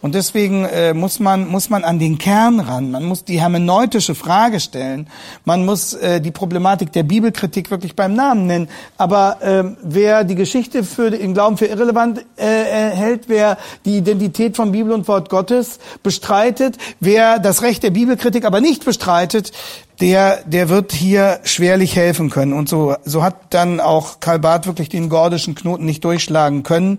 Und 0.00 0.14
deswegen 0.14 0.66
äh, 0.66 0.92
muss 0.92 1.18
man 1.18 1.48
muss 1.48 1.70
man 1.70 1.82
an 1.82 1.98
den 1.98 2.18
Kern 2.18 2.60
ran. 2.60 2.90
Man 2.90 3.04
muss 3.04 3.24
die 3.24 3.40
hermeneutische 3.40 4.14
Frage 4.14 4.60
stellen. 4.60 5.08
Man 5.44 5.64
muss 5.64 5.94
äh, 5.94 6.20
die 6.20 6.30
Problematik 6.30 6.92
der 6.92 7.02
Bibelkritik 7.02 7.70
wirklich 7.70 7.96
beim 7.96 8.14
Namen 8.14 8.46
nennen. 8.46 8.68
Aber 8.96 9.38
ähm, 9.42 9.76
wer 9.82 10.24
die 10.24 10.34
Geschichte 10.34 10.84
für 10.84 11.10
den 11.10 11.34
Glauben 11.34 11.56
für 11.56 11.66
irrelevant 11.66 12.24
äh, 12.36 12.44
hält, 12.44 13.28
wer 13.28 13.58
die 13.84 13.98
Identität 13.98 14.56
von 14.56 14.72
Bibel 14.72 14.92
und 14.92 15.08
Wort 15.08 15.28
Gottes 15.28 15.78
bestreitet, 16.02 16.76
wer 17.00 17.38
das 17.38 17.62
Recht 17.62 17.82
der 17.82 17.90
Bibelkritik 17.90 18.44
aber 18.44 18.60
nicht 18.60 18.84
bestreitet, 18.84 19.52
der, 20.00 20.42
der 20.44 20.68
wird 20.68 20.92
hier 20.92 21.40
schwerlich 21.44 21.96
helfen 21.96 22.30
können. 22.30 22.52
Und 22.52 22.68
so, 22.68 22.96
so 23.04 23.22
hat 23.22 23.36
dann 23.50 23.80
auch 23.80 24.20
Karl 24.20 24.38
Barth 24.38 24.66
wirklich 24.66 24.88
den 24.88 25.08
gordischen 25.08 25.54
Knoten 25.54 25.84
nicht 25.84 26.04
durchschlagen 26.04 26.62
können. 26.62 26.98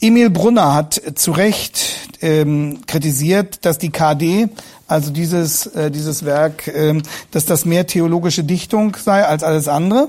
Emil 0.00 0.30
Brunner 0.30 0.72
hat 0.72 1.00
zu 1.16 1.32
Recht 1.32 2.08
ähm, 2.22 2.78
kritisiert, 2.86 3.66
dass 3.66 3.76
die 3.76 3.90
KD, 3.90 4.48
also 4.90 5.12
dieses, 5.12 5.66
äh, 5.66 5.90
dieses 5.90 6.24
Werk, 6.24 6.66
ähm, 6.66 7.02
dass 7.30 7.46
das 7.46 7.64
mehr 7.64 7.86
theologische 7.86 8.42
Dichtung 8.42 8.96
sei 8.96 9.24
als 9.24 9.44
alles 9.44 9.68
andere. 9.68 10.08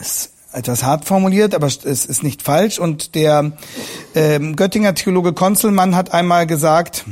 Ist 0.00 0.30
etwas 0.52 0.82
hart 0.84 1.04
formuliert, 1.04 1.54
aber 1.54 1.66
es 1.66 1.84
ist 1.84 2.22
nicht 2.22 2.40
falsch. 2.42 2.78
Und 2.78 3.14
der 3.14 3.52
ähm, 4.14 4.56
Göttinger 4.56 4.94
Theologe 4.94 5.34
Konzelmann 5.34 5.94
hat 5.94 6.14
einmal 6.14 6.46
gesagt, 6.46 7.04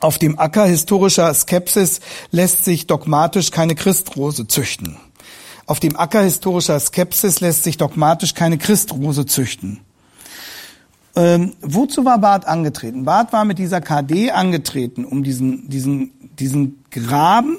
auf 0.00 0.16
dem 0.16 0.38
Acker 0.38 0.64
historischer 0.64 1.32
Skepsis 1.34 2.00
lässt 2.30 2.64
sich 2.64 2.86
dogmatisch 2.86 3.50
keine 3.50 3.74
Christrose 3.74 4.46
züchten. 4.46 4.96
Auf 5.66 5.78
dem 5.78 5.96
Acker 5.96 6.22
historischer 6.22 6.80
Skepsis 6.80 7.40
lässt 7.40 7.64
sich 7.64 7.76
dogmatisch 7.76 8.32
keine 8.32 8.56
Christrose 8.56 9.26
züchten. 9.26 9.80
Ähm, 11.18 11.54
wozu 11.62 12.04
war 12.04 12.18
Barth 12.18 12.46
angetreten? 12.46 13.04
Barth 13.04 13.32
war 13.32 13.44
mit 13.44 13.58
dieser 13.58 13.80
KD 13.80 14.30
angetreten, 14.30 15.04
um 15.04 15.24
diesen, 15.24 15.68
diesen, 15.68 16.12
diesen 16.38 16.84
Graben 16.92 17.56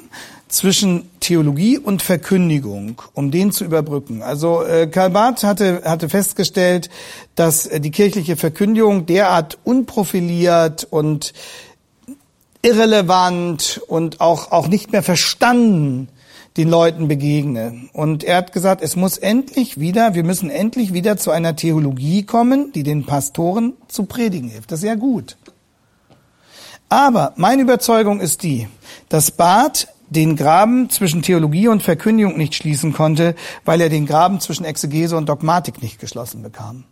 zwischen 0.47 1.09
Theologie 1.19 1.77
und 1.77 2.01
Verkündigung, 2.01 3.01
um 3.13 3.31
den 3.31 3.51
zu 3.51 3.65
überbrücken. 3.65 4.23
Also 4.23 4.63
äh, 4.63 4.87
Karl 4.87 5.09
Barth 5.09 5.43
hatte, 5.43 5.81
hatte 5.83 6.07
festgestellt, 6.07 6.89
dass 7.35 7.67
äh, 7.67 7.81
die 7.81 7.91
kirchliche 7.91 8.37
Verkündigung 8.37 9.05
derart 9.05 9.57
unprofiliert 9.65 10.87
und 10.89 11.33
irrelevant 12.61 13.81
und 13.89 14.21
auch, 14.21 14.53
auch 14.53 14.69
nicht 14.69 14.93
mehr 14.93 15.03
verstanden 15.03 16.07
den 16.57 16.69
Leuten 16.69 17.07
begegne. 17.07 17.89
Und 17.93 18.23
er 18.23 18.37
hat 18.37 18.53
gesagt, 18.53 18.81
es 18.81 18.95
muss 18.95 19.17
endlich 19.17 19.79
wieder, 19.79 20.13
wir 20.13 20.23
müssen 20.23 20.49
endlich 20.49 20.93
wieder 20.93 21.17
zu 21.17 21.31
einer 21.31 21.55
Theologie 21.55 22.23
kommen, 22.23 22.71
die 22.73 22.83
den 22.83 23.05
Pastoren 23.05 23.73
zu 23.87 24.05
predigen 24.05 24.49
hilft. 24.49 24.71
Das 24.71 24.79
ist 24.79 24.85
ja 24.85 24.95
gut. 24.95 25.37
Aber 26.89 27.33
meine 27.35 27.61
Überzeugung 27.61 28.19
ist 28.19 28.43
die, 28.43 28.67
dass 29.09 29.31
Barth 29.31 29.87
den 30.09 30.35
Graben 30.35 30.89
zwischen 30.89 31.21
Theologie 31.21 31.67
und 31.67 31.83
Verkündigung 31.83 32.35
nicht 32.35 32.55
schließen 32.55 32.93
konnte, 32.93 33.35
weil 33.63 33.79
er 33.79 33.89
den 33.89 34.07
Graben 34.07 34.39
zwischen 34.39 34.65
Exegese 34.65 35.15
und 35.15 35.29
Dogmatik 35.29 35.83
nicht 35.83 35.99
geschlossen 35.99 36.41
bekam. 36.41 36.85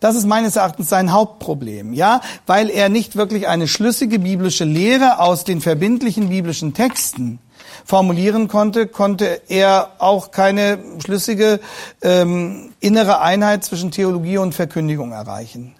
Das 0.00 0.16
ist 0.16 0.26
meines 0.26 0.56
Erachtens 0.56 0.88
sein 0.88 1.12
Hauptproblem, 1.12 1.92
ja, 1.92 2.20
weil 2.46 2.70
er 2.70 2.88
nicht 2.88 3.16
wirklich 3.16 3.48
eine 3.48 3.68
schlüssige 3.68 4.18
biblische 4.18 4.64
Lehre 4.64 5.18
aus 5.18 5.44
den 5.44 5.60
verbindlichen 5.60 6.28
biblischen 6.30 6.72
Texten 6.72 7.38
formulieren 7.90 8.46
konnte, 8.46 8.86
konnte 8.86 9.42
er 9.48 9.90
auch 9.98 10.30
keine 10.30 10.78
schlüssige 11.04 11.58
ähm, 12.02 12.70
innere 12.78 13.20
Einheit 13.20 13.64
zwischen 13.64 13.90
Theologie 13.90 14.38
und 14.38 14.54
Verkündigung 14.54 15.10
erreichen. 15.10 15.74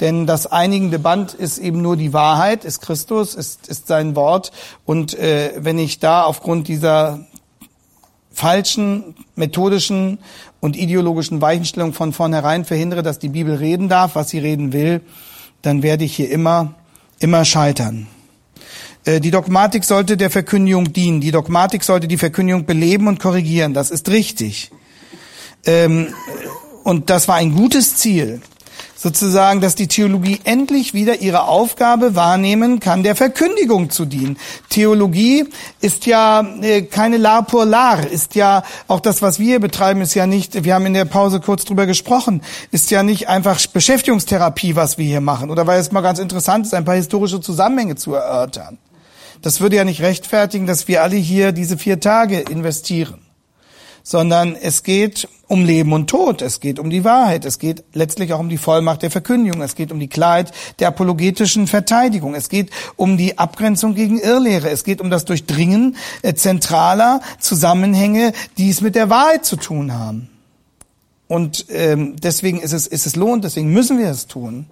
Denn 0.00 0.26
das 0.26 0.48
einigende 0.48 0.98
Band 0.98 1.32
ist 1.32 1.58
eben 1.58 1.80
nur 1.80 1.96
die 1.96 2.12
Wahrheit, 2.12 2.64
ist 2.64 2.80
Christus, 2.80 3.36
ist, 3.36 3.68
ist 3.68 3.86
sein 3.86 4.16
Wort. 4.16 4.50
Und 4.84 5.16
äh, 5.16 5.52
wenn 5.56 5.78
ich 5.78 6.00
da 6.00 6.24
aufgrund 6.24 6.66
dieser 6.66 7.20
falschen 8.32 9.14
methodischen 9.36 10.18
und 10.58 10.76
ideologischen 10.76 11.40
Weichenstellung 11.40 11.92
von 11.92 12.12
vornherein 12.12 12.64
verhindere, 12.64 13.04
dass 13.04 13.20
die 13.20 13.28
Bibel 13.28 13.54
reden 13.54 13.88
darf, 13.88 14.16
was 14.16 14.28
sie 14.30 14.40
reden 14.40 14.72
will, 14.72 15.02
dann 15.62 15.84
werde 15.84 16.02
ich 16.02 16.16
hier 16.16 16.32
immer, 16.32 16.74
immer 17.20 17.44
scheitern. 17.44 18.08
Äh, 19.04 19.20
die 19.20 19.30
Dogmatik 19.30 19.84
sollte 19.84 20.16
der 20.16 20.30
Verkündigung 20.30 20.92
dienen. 20.92 21.20
Die 21.20 21.30
Dogmatik 21.30 21.84
sollte 21.84 22.08
die 22.08 22.18
Verkündigung 22.18 22.64
beleben 22.64 23.08
und 23.08 23.20
korrigieren. 23.20 23.74
Das 23.74 23.90
ist 23.90 24.08
richtig. 24.08 24.70
Ähm, 25.66 26.14
und 26.82 27.10
das 27.10 27.28
war 27.28 27.36
ein 27.36 27.54
gutes 27.54 27.96
Ziel 27.96 28.40
sozusagen, 28.96 29.60
dass 29.60 29.74
die 29.74 29.86
Theologie 29.86 30.40
endlich 30.44 30.94
wieder 30.94 31.20
ihre 31.20 31.46
Aufgabe 31.46 32.14
wahrnehmen 32.14 32.80
kann, 32.80 33.02
der 33.02 33.14
Verkündigung 33.14 33.90
zu 33.90 34.06
dienen. 34.06 34.38
Theologie 34.70 35.44
ist 35.82 36.06
ja 36.06 36.40
äh, 36.62 36.82
keine 36.82 37.18
La 37.18 37.42
pour 37.42 37.64
l'art, 37.64 38.06
ist 38.06 38.34
ja 38.34 38.62
auch 38.88 39.00
das, 39.00 39.20
was 39.20 39.38
wir 39.38 39.60
betreiben, 39.60 40.00
ist 40.00 40.14
ja 40.14 40.26
nicht, 40.26 40.64
wir 40.64 40.74
haben 40.74 40.86
in 40.86 40.94
der 40.94 41.04
Pause 41.04 41.40
kurz 41.40 41.66
drüber 41.66 41.84
gesprochen, 41.84 42.40
ist 42.70 42.90
ja 42.90 43.02
nicht 43.02 43.28
einfach 43.28 43.60
Beschäftigungstherapie, 43.66 44.74
was 44.74 44.96
wir 44.96 45.04
hier 45.04 45.20
machen, 45.20 45.50
oder 45.50 45.66
weil 45.66 45.80
es 45.80 45.92
mal 45.92 46.00
ganz 46.00 46.18
interessant 46.18 46.64
ist, 46.64 46.72
ein 46.72 46.86
paar 46.86 46.94
historische 46.94 47.42
Zusammenhänge 47.42 47.96
zu 47.96 48.14
erörtern. 48.14 48.78
Das 49.42 49.60
würde 49.60 49.76
ja 49.76 49.84
nicht 49.84 50.00
rechtfertigen, 50.00 50.66
dass 50.66 50.88
wir 50.88 51.02
alle 51.02 51.16
hier 51.16 51.52
diese 51.52 51.78
vier 51.78 52.00
Tage 52.00 52.40
investieren 52.40 53.24
sondern 54.04 54.54
es 54.54 54.82
geht 54.82 55.26
um 55.48 55.64
Leben 55.64 55.92
und 55.92 56.08
Tod, 56.08 56.42
es 56.42 56.60
geht 56.60 56.78
um 56.78 56.90
die 56.90 57.04
Wahrheit, 57.04 57.44
es 57.46 57.58
geht 57.58 57.84
letztlich 57.94 58.34
auch 58.34 58.38
um 58.38 58.50
die 58.50 58.58
Vollmacht 58.58 59.02
der 59.02 59.10
Verkündigung, 59.10 59.62
es 59.62 59.74
geht 59.74 59.90
um 59.90 59.98
die 59.98 60.08
Klarheit 60.08 60.52
der 60.78 60.88
apologetischen 60.88 61.66
Verteidigung, 61.66 62.34
es 62.34 62.50
geht 62.50 62.70
um 62.96 63.16
die 63.16 63.38
Abgrenzung 63.38 63.94
gegen 63.94 64.18
Irrlehre, 64.18 64.68
es 64.68 64.84
geht 64.84 65.00
um 65.00 65.10
das 65.10 65.24
Durchdringen 65.24 65.96
äh, 66.22 66.34
zentraler 66.34 67.20
Zusammenhänge, 67.40 68.32
die 68.58 68.68
es 68.68 68.82
mit 68.82 68.94
der 68.94 69.08
Wahrheit 69.08 69.46
zu 69.46 69.56
tun 69.56 69.94
haben. 69.94 70.28
Und 71.26 71.66
ähm, 71.70 72.16
deswegen 72.22 72.60
ist 72.60 72.72
es, 72.72 72.86
ist 72.86 73.06
es 73.06 73.16
lohnt, 73.16 73.44
deswegen 73.44 73.72
müssen 73.72 73.98
wir 73.98 74.10
es 74.10 74.26
tun. 74.26 74.66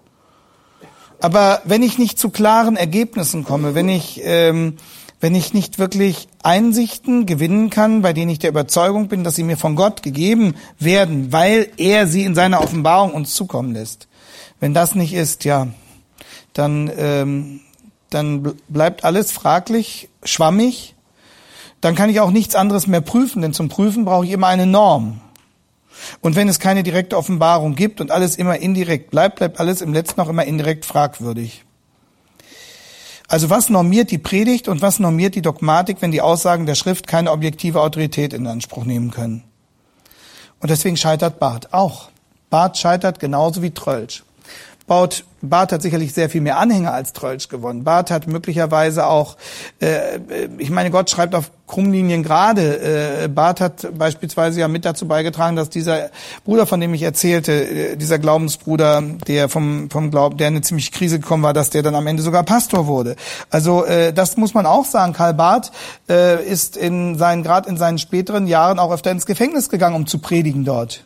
Aber 1.22 1.62
wenn 1.64 1.84
ich 1.84 1.98
nicht 1.98 2.18
zu 2.18 2.30
klaren 2.30 2.74
Ergebnissen 2.74 3.44
komme, 3.44 3.76
wenn 3.76 3.88
ich 3.88 4.20
ähm, 4.24 4.76
wenn 5.20 5.36
ich 5.36 5.54
nicht 5.54 5.78
wirklich 5.78 6.26
Einsichten 6.42 7.26
gewinnen 7.26 7.70
kann, 7.70 8.02
bei 8.02 8.12
denen 8.12 8.32
ich 8.32 8.40
der 8.40 8.50
Überzeugung 8.50 9.06
bin, 9.06 9.22
dass 9.22 9.36
sie 9.36 9.44
mir 9.44 9.56
von 9.56 9.76
Gott 9.76 10.02
gegeben 10.02 10.56
werden, 10.80 11.32
weil 11.32 11.68
er 11.76 12.08
sie 12.08 12.24
in 12.24 12.34
seiner 12.34 12.60
Offenbarung 12.60 13.14
uns 13.14 13.34
zukommen 13.34 13.72
lässt. 13.72 14.08
Wenn 14.58 14.74
das 14.74 14.96
nicht 14.96 15.14
ist, 15.14 15.44
ja, 15.44 15.68
dann, 16.54 16.90
ähm, 16.98 17.60
dann 18.10 18.54
bleibt 18.66 19.04
alles 19.04 19.30
fraglich, 19.30 20.08
schwammig. 20.24 20.96
Dann 21.80 21.94
kann 21.94 22.10
ich 22.10 22.18
auch 22.18 22.32
nichts 22.32 22.56
anderes 22.56 22.88
mehr 22.88 23.00
prüfen, 23.00 23.42
denn 23.42 23.52
zum 23.52 23.68
Prüfen 23.68 24.04
brauche 24.04 24.24
ich 24.24 24.32
immer 24.32 24.48
eine 24.48 24.66
Norm. 24.66 25.20
Und 26.20 26.36
wenn 26.36 26.48
es 26.48 26.58
keine 26.58 26.82
direkte 26.82 27.16
Offenbarung 27.16 27.74
gibt 27.74 28.00
und 28.00 28.10
alles 28.10 28.36
immer 28.36 28.58
indirekt 28.58 29.10
bleibt, 29.10 29.36
bleibt 29.36 29.60
alles 29.60 29.80
im 29.80 29.92
letzten 29.92 30.20
auch 30.20 30.28
immer 30.28 30.44
indirekt 30.44 30.84
fragwürdig. 30.84 31.64
Also 33.28 33.48
was 33.48 33.70
normiert 33.70 34.10
die 34.10 34.18
Predigt 34.18 34.68
und 34.68 34.82
was 34.82 34.98
normiert 34.98 35.34
die 35.34 35.42
Dogmatik, 35.42 35.98
wenn 36.00 36.12
die 36.12 36.20
Aussagen 36.20 36.66
der 36.66 36.74
Schrift 36.74 37.06
keine 37.06 37.32
objektive 37.32 37.80
Autorität 37.80 38.32
in 38.32 38.46
Anspruch 38.46 38.84
nehmen 38.84 39.10
können? 39.10 39.44
Und 40.60 40.70
deswegen 40.70 40.96
scheitert 40.96 41.38
Barth 41.38 41.72
auch. 41.72 42.10
Barth 42.50 42.76
scheitert 42.76 43.18
genauso 43.20 43.62
wie 43.62 43.70
Trölsch. 43.70 44.22
Baut, 44.92 45.24
Barth 45.40 45.72
hat 45.72 45.80
sicherlich 45.80 46.12
sehr 46.12 46.28
viel 46.28 46.42
mehr 46.42 46.58
Anhänger 46.58 46.92
als 46.92 47.14
Trölsch 47.14 47.48
gewonnen. 47.48 47.82
Barth 47.82 48.10
hat 48.10 48.26
möglicherweise 48.26 49.06
auch, 49.06 49.38
äh, 49.80 50.18
ich 50.58 50.68
meine, 50.68 50.90
Gott 50.90 51.08
schreibt 51.08 51.34
auf 51.34 51.50
Krummlinien 51.66 52.22
gerade. 52.22 53.22
Äh, 53.24 53.28
Barth 53.28 53.62
hat 53.62 53.88
beispielsweise 53.96 54.60
ja 54.60 54.68
mit 54.68 54.84
dazu 54.84 55.08
beigetragen, 55.08 55.56
dass 55.56 55.70
dieser 55.70 56.10
Bruder, 56.44 56.66
von 56.66 56.78
dem 56.78 56.92
ich 56.92 57.00
erzählte, 57.00 57.52
äh, 57.52 57.96
dieser 57.96 58.18
Glaubensbruder, 58.18 59.02
der 59.26 59.48
vom, 59.48 59.88
vom 59.88 60.10
Glauben, 60.10 60.36
der 60.36 60.48
in 60.48 60.56
eine 60.56 60.62
ziemliche 60.62 60.90
Krise 60.90 61.18
gekommen 61.18 61.42
war, 61.42 61.54
dass 61.54 61.70
der 61.70 61.82
dann 61.82 61.94
am 61.94 62.06
Ende 62.06 62.22
sogar 62.22 62.42
Pastor 62.42 62.86
wurde. 62.86 63.16
Also 63.48 63.86
äh, 63.86 64.12
das 64.12 64.36
muss 64.36 64.52
man 64.52 64.66
auch 64.66 64.84
sagen. 64.84 65.14
Karl 65.14 65.32
Barth 65.32 65.72
äh, 66.10 66.44
ist 66.44 66.76
in 66.76 67.16
seinen, 67.16 67.42
gerade 67.42 67.66
in 67.66 67.78
seinen 67.78 67.96
späteren 67.96 68.46
Jahren 68.46 68.78
auch 68.78 68.92
öfter 68.92 69.10
ins 69.10 69.24
Gefängnis 69.24 69.70
gegangen, 69.70 69.96
um 69.96 70.06
zu 70.06 70.18
predigen 70.18 70.66
dort. 70.66 71.02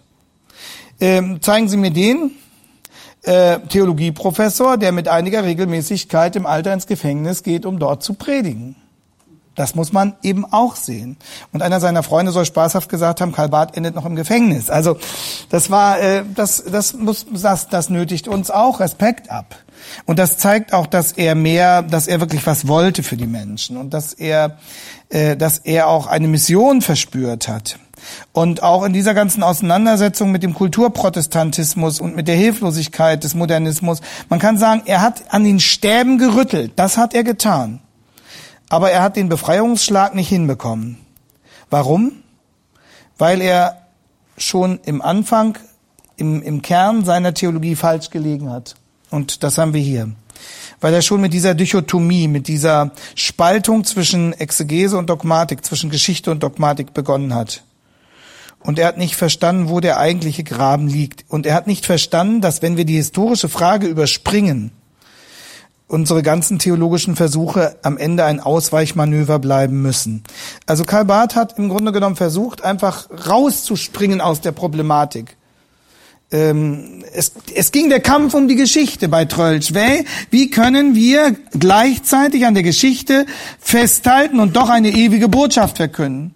Ähm, 1.01 1.41
zeigen 1.41 1.69
Sie 1.69 1.77
mir 1.77 1.93
den 1.93 2.33
äh, 3.27 3.59
Theologieprofessor, 3.59 4.79
der 4.79 4.93
mit 4.93 5.09
einiger 5.09 5.45
Regelmäßigkeit 5.45 6.37
im 6.37 6.47
Alter 6.47 6.73
ins 6.73 6.87
Gefängnis 6.87 7.43
geht, 7.43 7.67
um 7.67 7.79
dort 7.79 8.03
zu 8.03 8.15
predigen. 8.15 8.77
Das 9.57 9.75
muss 9.75 9.93
man 9.93 10.15
eben 10.23 10.45
auch 10.45 10.77
sehen. 10.77 11.17
Und 11.51 11.63
einer 11.63 11.81
seiner 11.81 12.03
Freunde 12.03 12.31
soll 12.31 12.45
spaßhaft 12.45 12.91
gesagt 12.91 13.21
haben, 13.21 13.33
Karl 13.33 13.49
Barth 13.49 13.77
endet 13.77 13.95
noch 13.95 14.05
im 14.05 14.15
Gefängnis. 14.15 14.69
Also 14.69 14.99
das 15.49 15.71
war, 15.71 15.99
äh, 15.99 16.25
das, 16.35 16.63
das 16.63 16.93
muss, 16.93 17.27
das, 17.33 17.69
das 17.69 17.89
nötigt 17.89 18.29
uns 18.29 18.51
auch 18.51 18.81
Respekt 18.81 19.31
ab. 19.31 19.57
Und 20.05 20.19
das 20.19 20.37
zeigt 20.37 20.73
auch, 20.73 20.87
dass 20.87 21.13
er 21.13 21.35
mehr, 21.35 21.83
dass 21.83 22.07
er 22.07 22.21
wirklich 22.21 22.47
was 22.47 22.69
wollte 22.69 23.03
für 23.03 23.17
die 23.17 23.27
Menschen 23.27 23.77
und 23.79 23.95
dass 23.95 24.13
er, 24.13 24.59
äh, 25.09 25.37
dass 25.37 25.59
er 25.59 25.89
auch 25.89 26.07
eine 26.07 26.29
Mission 26.29 26.83
verspürt 26.83 27.49
hat. 27.49 27.79
Und 28.33 28.63
auch 28.63 28.85
in 28.85 28.93
dieser 28.93 29.15
ganzen 29.15 29.43
Auseinandersetzung 29.43 30.31
mit 30.31 30.43
dem 30.43 30.55
Kulturprotestantismus 30.55 32.01
und 32.01 32.17
mit 32.17 32.29
der 32.29 32.37
Hilflosigkeit 32.37 33.25
des 33.25 33.35
Modernismus, 33.35 34.01
man 34.29 34.39
kann 34.39 34.59
sagen, 34.59 34.83
er 34.87 35.01
hat 35.01 35.33
an 35.33 35.45
den 35.45 35.61
Stäben 35.61 36.19
gerüttelt. 36.19 36.73
Das 36.77 36.97
hat 36.97 37.15
er 37.15 37.25
getan. 37.25 37.81
Aber 38.69 38.91
er 38.91 39.03
hat 39.03 39.17
den 39.17 39.29
Befreiungsschlag 39.29 40.15
nicht 40.15 40.29
hinbekommen. 40.29 40.99
Warum? 41.71 42.13
Weil 43.19 43.41
er 43.41 43.83
schon 44.37 44.81
im 44.85 45.01
Anfang, 45.03 45.59
im, 46.17 46.43
im 46.43 46.63
Kern 46.63 47.05
seiner 47.05 47.35
Theologie 47.35 47.77
falsch 47.77 48.11
gelegen 48.11 48.51
hat. 48.51 48.75
Und 49.11 49.43
das 49.43 49.59
haben 49.59 49.73
wir 49.73 49.81
hier. 49.81 50.11
Weil 50.81 50.93
er 50.93 51.03
schon 51.03 51.21
mit 51.21 51.33
dieser 51.33 51.55
Dichotomie, 51.55 52.29
mit 52.29 52.49
dieser 52.49 52.91
Spaltung 53.15 53.85
zwischen 53.85 54.33
Exegese 54.33 54.99
und 54.99 55.09
Dogmatik, 55.09 55.65
zwischen 55.65 55.91
Geschichte 55.91 56.31
und 56.31 56.43
Dogmatik 56.43 56.93
begonnen 56.93 57.35
hat. 57.35 57.63
Und 58.67 58.81
er 58.81 58.89
hat 58.89 58.99
nicht 58.99 59.15
verstanden, 59.15 59.69
wo 59.69 59.79
der 59.79 59.97
eigentliche 60.01 60.43
Graben 60.43 60.89
liegt. 60.89 61.25
Und 61.29 61.47
er 61.47 61.55
hat 61.55 61.69
nicht 61.69 61.87
verstanden, 61.87 62.41
dass 62.41 62.63
wenn 62.63 62.77
wir 62.77 62.85
die 62.85 62.97
historische 62.97 63.49
Frage 63.49 63.87
überspringen, 63.87 64.73
unsere 65.87 66.25
ganzen 66.25 66.59
theologischen 66.59 67.15
Versuche 67.15 67.77
am 67.83 67.97
Ende 67.97 68.25
ein 68.25 68.41
Ausweichmanöver 68.41 69.39
bleiben 69.39 69.83
müssen. 69.83 70.25
Also 70.67 70.85
Karl 70.85 71.05
Barth 71.05 71.37
hat 71.37 71.57
im 71.61 71.69
Grunde 71.69 71.93
genommen 71.93 72.17
versucht, 72.17 72.65
einfach 72.65 73.09
rauszuspringen 73.29 74.21
aus 74.21 74.41
der 74.41 74.51
Problematik. 74.51 75.37
Ähm, 76.33 77.05
es, 77.13 77.35
es 77.55 77.71
ging 77.71 77.89
der 77.89 78.01
Kampf 78.01 78.35
um 78.35 78.49
die 78.49 78.57
Geschichte 78.57 79.09
bei 79.09 79.27
Trölsch. 79.27 79.75
Wie 80.33 80.51
können 80.51 80.97
wir 80.97 81.37
gleichzeitig 81.53 82.47
an 82.47 82.55
der 82.55 82.65
Geschichte 82.65 83.27
festhalten 83.61 84.41
und 84.41 84.57
doch 84.57 84.71
eine 84.71 84.91
ewige 84.91 85.29
Botschaft 85.29 85.77
verkünden? 85.77 86.36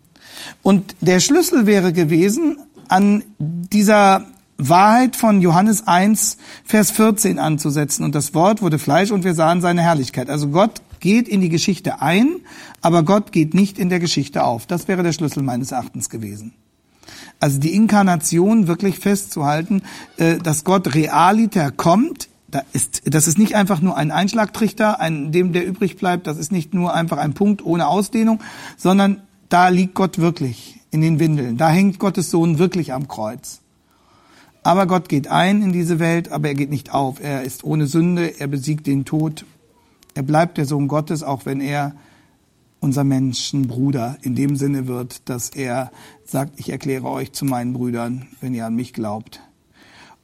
Und 0.62 0.96
der 1.00 1.20
Schlüssel 1.20 1.66
wäre 1.66 1.92
gewesen, 1.92 2.58
an 2.88 3.24
dieser 3.38 4.26
Wahrheit 4.58 5.16
von 5.16 5.40
Johannes 5.40 5.86
1, 5.86 6.36
Vers 6.64 6.90
14 6.90 7.38
anzusetzen. 7.38 8.04
Und 8.04 8.14
das 8.14 8.34
Wort 8.34 8.62
wurde 8.62 8.78
Fleisch 8.78 9.10
und 9.10 9.24
wir 9.24 9.34
sahen 9.34 9.60
seine 9.60 9.82
Herrlichkeit. 9.82 10.28
Also 10.28 10.48
Gott 10.48 10.82
geht 11.00 11.28
in 11.28 11.40
die 11.40 11.48
Geschichte 11.48 12.02
ein, 12.02 12.36
aber 12.82 13.02
Gott 13.02 13.32
geht 13.32 13.54
nicht 13.54 13.78
in 13.78 13.88
der 13.88 14.00
Geschichte 14.00 14.44
auf. 14.44 14.66
Das 14.66 14.86
wäre 14.86 15.02
der 15.02 15.12
Schlüssel 15.12 15.42
meines 15.42 15.72
Erachtens 15.72 16.10
gewesen. 16.10 16.52
Also 17.40 17.58
die 17.58 17.74
Inkarnation 17.74 18.66
wirklich 18.66 18.98
festzuhalten, 18.98 19.82
äh, 20.18 20.36
dass 20.38 20.64
Gott 20.64 20.94
realiter 20.94 21.70
kommt, 21.70 22.28
da 22.50 22.62
ist, 22.72 23.02
das 23.04 23.28
ist 23.28 23.38
nicht 23.38 23.54
einfach 23.54 23.80
nur 23.80 23.96
ein 23.96 24.10
Einschlagtrichter, 24.10 25.00
ein, 25.00 25.32
dem 25.32 25.52
der 25.52 25.66
übrig 25.66 25.96
bleibt, 25.96 26.26
das 26.26 26.36
ist 26.36 26.52
nicht 26.52 26.74
nur 26.74 26.92
einfach 26.92 27.16
ein 27.16 27.32
Punkt 27.32 27.64
ohne 27.64 27.86
Ausdehnung, 27.86 28.40
sondern 28.76 29.22
da 29.50 29.68
liegt 29.68 29.94
Gott 29.94 30.18
wirklich 30.18 30.80
in 30.90 31.02
den 31.02 31.18
Windeln. 31.18 31.58
Da 31.58 31.68
hängt 31.68 31.98
Gottes 31.98 32.30
Sohn 32.30 32.58
wirklich 32.58 32.94
am 32.94 33.08
Kreuz. 33.08 33.60
Aber 34.62 34.86
Gott 34.86 35.08
geht 35.08 35.28
ein 35.28 35.62
in 35.62 35.72
diese 35.72 35.98
Welt, 35.98 36.30
aber 36.30 36.48
er 36.48 36.54
geht 36.54 36.70
nicht 36.70 36.92
auf. 36.92 37.20
Er 37.20 37.42
ist 37.42 37.64
ohne 37.64 37.86
Sünde, 37.86 38.40
er 38.40 38.46
besiegt 38.46 38.86
den 38.86 39.04
Tod. 39.04 39.44
Er 40.14 40.22
bleibt 40.22 40.58
der 40.58 40.66
Sohn 40.66 40.88
Gottes, 40.88 41.22
auch 41.22 41.46
wenn 41.46 41.60
er 41.60 41.94
unser 42.78 43.04
Menschenbruder 43.04 44.16
in 44.22 44.34
dem 44.34 44.56
Sinne 44.56 44.86
wird, 44.86 45.28
dass 45.28 45.50
er 45.50 45.90
sagt, 46.24 46.58
ich 46.58 46.70
erkläre 46.70 47.08
euch 47.08 47.32
zu 47.32 47.44
meinen 47.44 47.72
Brüdern, 47.72 48.28
wenn 48.40 48.54
ihr 48.54 48.66
an 48.66 48.74
mich 48.74 48.92
glaubt. 48.92 49.40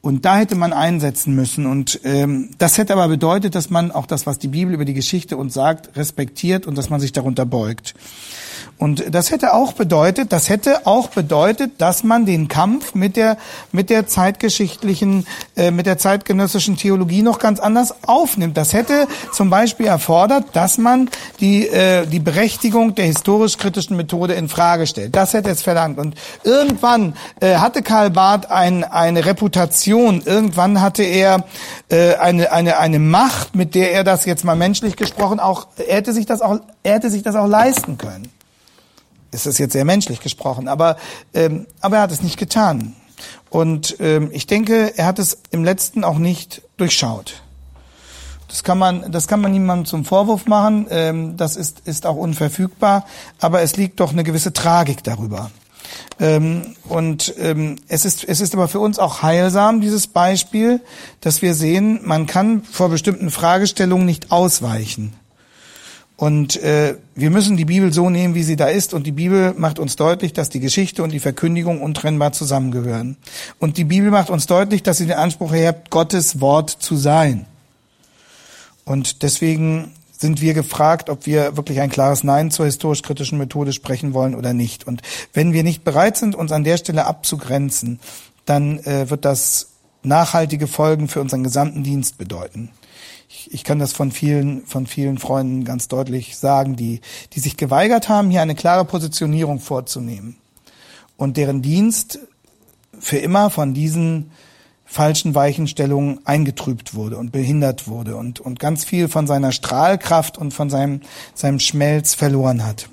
Und 0.00 0.24
da 0.24 0.36
hätte 0.36 0.54
man 0.54 0.72
einsetzen 0.72 1.34
müssen. 1.34 1.66
Und 1.66 2.00
ähm, 2.04 2.50
das 2.58 2.78
hätte 2.78 2.92
aber 2.92 3.08
bedeutet, 3.08 3.54
dass 3.54 3.70
man 3.70 3.90
auch 3.90 4.06
das, 4.06 4.26
was 4.26 4.38
die 4.38 4.48
Bibel 4.48 4.72
über 4.72 4.84
die 4.84 4.94
Geschichte 4.94 5.36
uns 5.36 5.54
sagt, 5.54 5.96
respektiert 5.96 6.66
und 6.66 6.78
dass 6.78 6.90
man 6.90 7.00
sich 7.00 7.12
darunter 7.12 7.44
beugt. 7.44 7.94
Und 8.78 9.14
das 9.14 9.30
hätte 9.30 9.54
auch 9.54 9.72
bedeutet, 9.72 10.32
das 10.32 10.50
hätte 10.50 10.86
auch 10.86 11.08
bedeutet, 11.08 11.80
dass 11.80 12.04
man 12.04 12.26
den 12.26 12.48
Kampf 12.48 12.94
mit 12.94 13.16
der 13.16 13.38
mit 13.72 13.88
der 13.88 14.06
zeitgeschichtlichen, 14.06 15.26
äh, 15.56 15.70
mit 15.70 15.86
der 15.86 15.96
zeitgenössischen 15.96 16.76
Theologie 16.76 17.22
noch 17.22 17.38
ganz 17.38 17.58
anders 17.58 17.94
aufnimmt. 18.06 18.56
Das 18.56 18.74
hätte 18.74 19.08
zum 19.32 19.48
Beispiel 19.48 19.86
erfordert, 19.86 20.44
dass 20.52 20.76
man 20.76 21.08
die 21.40 21.66
äh, 21.66 22.06
die 22.06 22.18
Berechtigung 22.18 22.94
der 22.94 23.06
historisch-kritischen 23.06 23.96
Methode 23.96 24.34
in 24.34 24.50
Frage 24.50 24.86
stellt. 24.86 25.16
Das 25.16 25.32
hätte 25.32 25.48
es 25.48 25.62
verlangt. 25.62 25.98
Und 25.98 26.14
irgendwann 26.44 27.14
äh, 27.40 27.56
hatte 27.56 27.82
Karl 27.82 28.10
Barth 28.10 28.50
ein, 28.50 28.84
eine 28.84 29.24
Reputation. 29.24 30.22
Irgendwann 30.22 30.82
hatte 30.82 31.02
er 31.02 31.44
äh, 31.88 32.16
eine 32.16 32.52
eine 32.52 32.78
eine 32.78 32.98
Macht, 32.98 33.54
mit 33.54 33.74
der 33.74 33.92
er 33.92 34.04
das 34.04 34.26
jetzt 34.26 34.44
mal 34.44 34.56
menschlich 34.56 34.96
gesprochen 34.96 35.40
auch 35.40 35.66
er 35.76 35.96
hätte 35.96 36.12
sich 36.12 36.26
das 36.26 36.42
auch 36.42 36.60
er 36.82 36.94
hätte 36.94 37.10
sich 37.10 37.22
das 37.22 37.36
auch 37.36 37.46
leisten 37.46 37.98
können 37.98 38.35
ist 39.30 39.46
das 39.46 39.58
jetzt 39.58 39.72
sehr 39.72 39.84
menschlich 39.84 40.20
gesprochen, 40.20 40.68
aber, 40.68 40.96
ähm, 41.34 41.66
aber 41.80 41.96
er 41.96 42.02
hat 42.02 42.12
es 42.12 42.22
nicht 42.22 42.38
getan. 42.38 42.94
Und 43.50 43.96
ähm, 44.00 44.30
ich 44.32 44.46
denke, 44.46 44.96
er 44.96 45.06
hat 45.06 45.18
es 45.18 45.38
im 45.50 45.64
letzten 45.64 46.04
auch 46.04 46.18
nicht 46.18 46.62
durchschaut. 46.76 47.42
Das 48.48 48.62
kann 48.62 48.78
man, 48.78 49.10
das 49.10 49.26
kann 49.26 49.40
man 49.40 49.52
niemandem 49.52 49.86
zum 49.86 50.04
Vorwurf 50.04 50.46
machen. 50.46 50.86
Ähm, 50.90 51.36
das 51.36 51.56
ist, 51.56 51.80
ist 51.84 52.06
auch 52.06 52.16
unverfügbar. 52.16 53.04
Aber 53.40 53.62
es 53.62 53.76
liegt 53.76 54.00
doch 54.00 54.12
eine 54.12 54.24
gewisse 54.24 54.52
Tragik 54.52 55.02
darüber. 55.02 55.50
Ähm, 56.18 56.76
und 56.88 57.34
ähm, 57.38 57.76
es 57.88 58.04
ist, 58.04 58.24
es 58.24 58.40
ist 58.40 58.54
aber 58.54 58.68
für 58.68 58.80
uns 58.80 58.98
auch 58.98 59.22
heilsam, 59.22 59.80
dieses 59.80 60.06
Beispiel, 60.06 60.80
dass 61.20 61.42
wir 61.42 61.54
sehen, 61.54 62.00
man 62.04 62.26
kann 62.26 62.62
vor 62.62 62.88
bestimmten 62.88 63.30
Fragestellungen 63.30 64.06
nicht 64.06 64.32
ausweichen. 64.32 65.12
Und 66.16 66.56
äh, 66.62 66.96
wir 67.14 67.30
müssen 67.30 67.58
die 67.58 67.66
Bibel 67.66 67.92
so 67.92 68.08
nehmen, 68.08 68.34
wie 68.34 68.42
sie 68.42 68.56
da 68.56 68.68
ist. 68.68 68.94
Und 68.94 69.06
die 69.06 69.12
Bibel 69.12 69.54
macht 69.56 69.78
uns 69.78 69.96
deutlich, 69.96 70.32
dass 70.32 70.48
die 70.48 70.60
Geschichte 70.60 71.02
und 71.02 71.12
die 71.12 71.20
Verkündigung 71.20 71.82
untrennbar 71.82 72.32
zusammengehören. 72.32 73.18
Und 73.58 73.76
die 73.76 73.84
Bibel 73.84 74.10
macht 74.10 74.30
uns 74.30 74.46
deutlich, 74.46 74.82
dass 74.82 74.96
sie 74.96 75.06
den 75.06 75.18
Anspruch 75.18 75.52
erhebt, 75.52 75.90
Gottes 75.90 76.40
Wort 76.40 76.70
zu 76.70 76.96
sein. 76.96 77.44
Und 78.86 79.22
deswegen 79.22 79.92
sind 80.18 80.40
wir 80.40 80.54
gefragt, 80.54 81.10
ob 81.10 81.26
wir 81.26 81.58
wirklich 81.58 81.80
ein 81.80 81.90
klares 81.90 82.24
Nein 82.24 82.50
zur 82.50 82.64
historisch-kritischen 82.64 83.36
Methode 83.36 83.74
sprechen 83.74 84.14
wollen 84.14 84.34
oder 84.34 84.54
nicht. 84.54 84.86
Und 84.86 85.02
wenn 85.34 85.52
wir 85.52 85.62
nicht 85.62 85.84
bereit 85.84 86.16
sind, 86.16 86.34
uns 86.34 86.52
an 86.52 86.64
der 86.64 86.78
Stelle 86.78 87.04
abzugrenzen, 87.04 88.00
dann 88.46 88.78
äh, 88.80 89.10
wird 89.10 89.26
das 89.26 89.68
nachhaltige 90.02 90.66
Folgen 90.66 91.08
für 91.08 91.20
unseren 91.20 91.44
gesamten 91.44 91.82
Dienst 91.82 92.16
bedeuten. 92.16 92.70
Ich, 93.38 93.52
ich 93.52 93.64
kann 93.64 93.78
das 93.78 93.92
von 93.92 94.12
vielen, 94.12 94.64
von 94.64 94.86
vielen 94.86 95.18
Freunden 95.18 95.64
ganz 95.64 95.88
deutlich 95.88 96.38
sagen, 96.38 96.74
die, 96.74 97.00
die 97.34 97.40
sich 97.40 97.58
geweigert 97.58 98.08
haben, 98.08 98.30
hier 98.30 98.40
eine 98.40 98.54
klare 98.54 98.86
Positionierung 98.86 99.60
vorzunehmen 99.60 100.36
und 101.18 101.36
deren 101.36 101.60
Dienst 101.60 102.18
für 102.98 103.18
immer 103.18 103.50
von 103.50 103.74
diesen 103.74 104.30
falschen 104.86 105.34
Weichenstellungen 105.34 106.24
eingetrübt 106.24 106.94
wurde 106.94 107.18
und 107.18 107.30
behindert 107.30 107.88
wurde 107.88 108.16
und, 108.16 108.40
und 108.40 108.58
ganz 108.58 108.84
viel 108.84 109.08
von 109.08 109.26
seiner 109.26 109.52
Strahlkraft 109.52 110.38
und 110.38 110.54
von 110.54 110.70
seinem, 110.70 111.02
seinem 111.34 111.58
Schmelz 111.58 112.14
verloren 112.14 112.64
hat. 112.64 112.88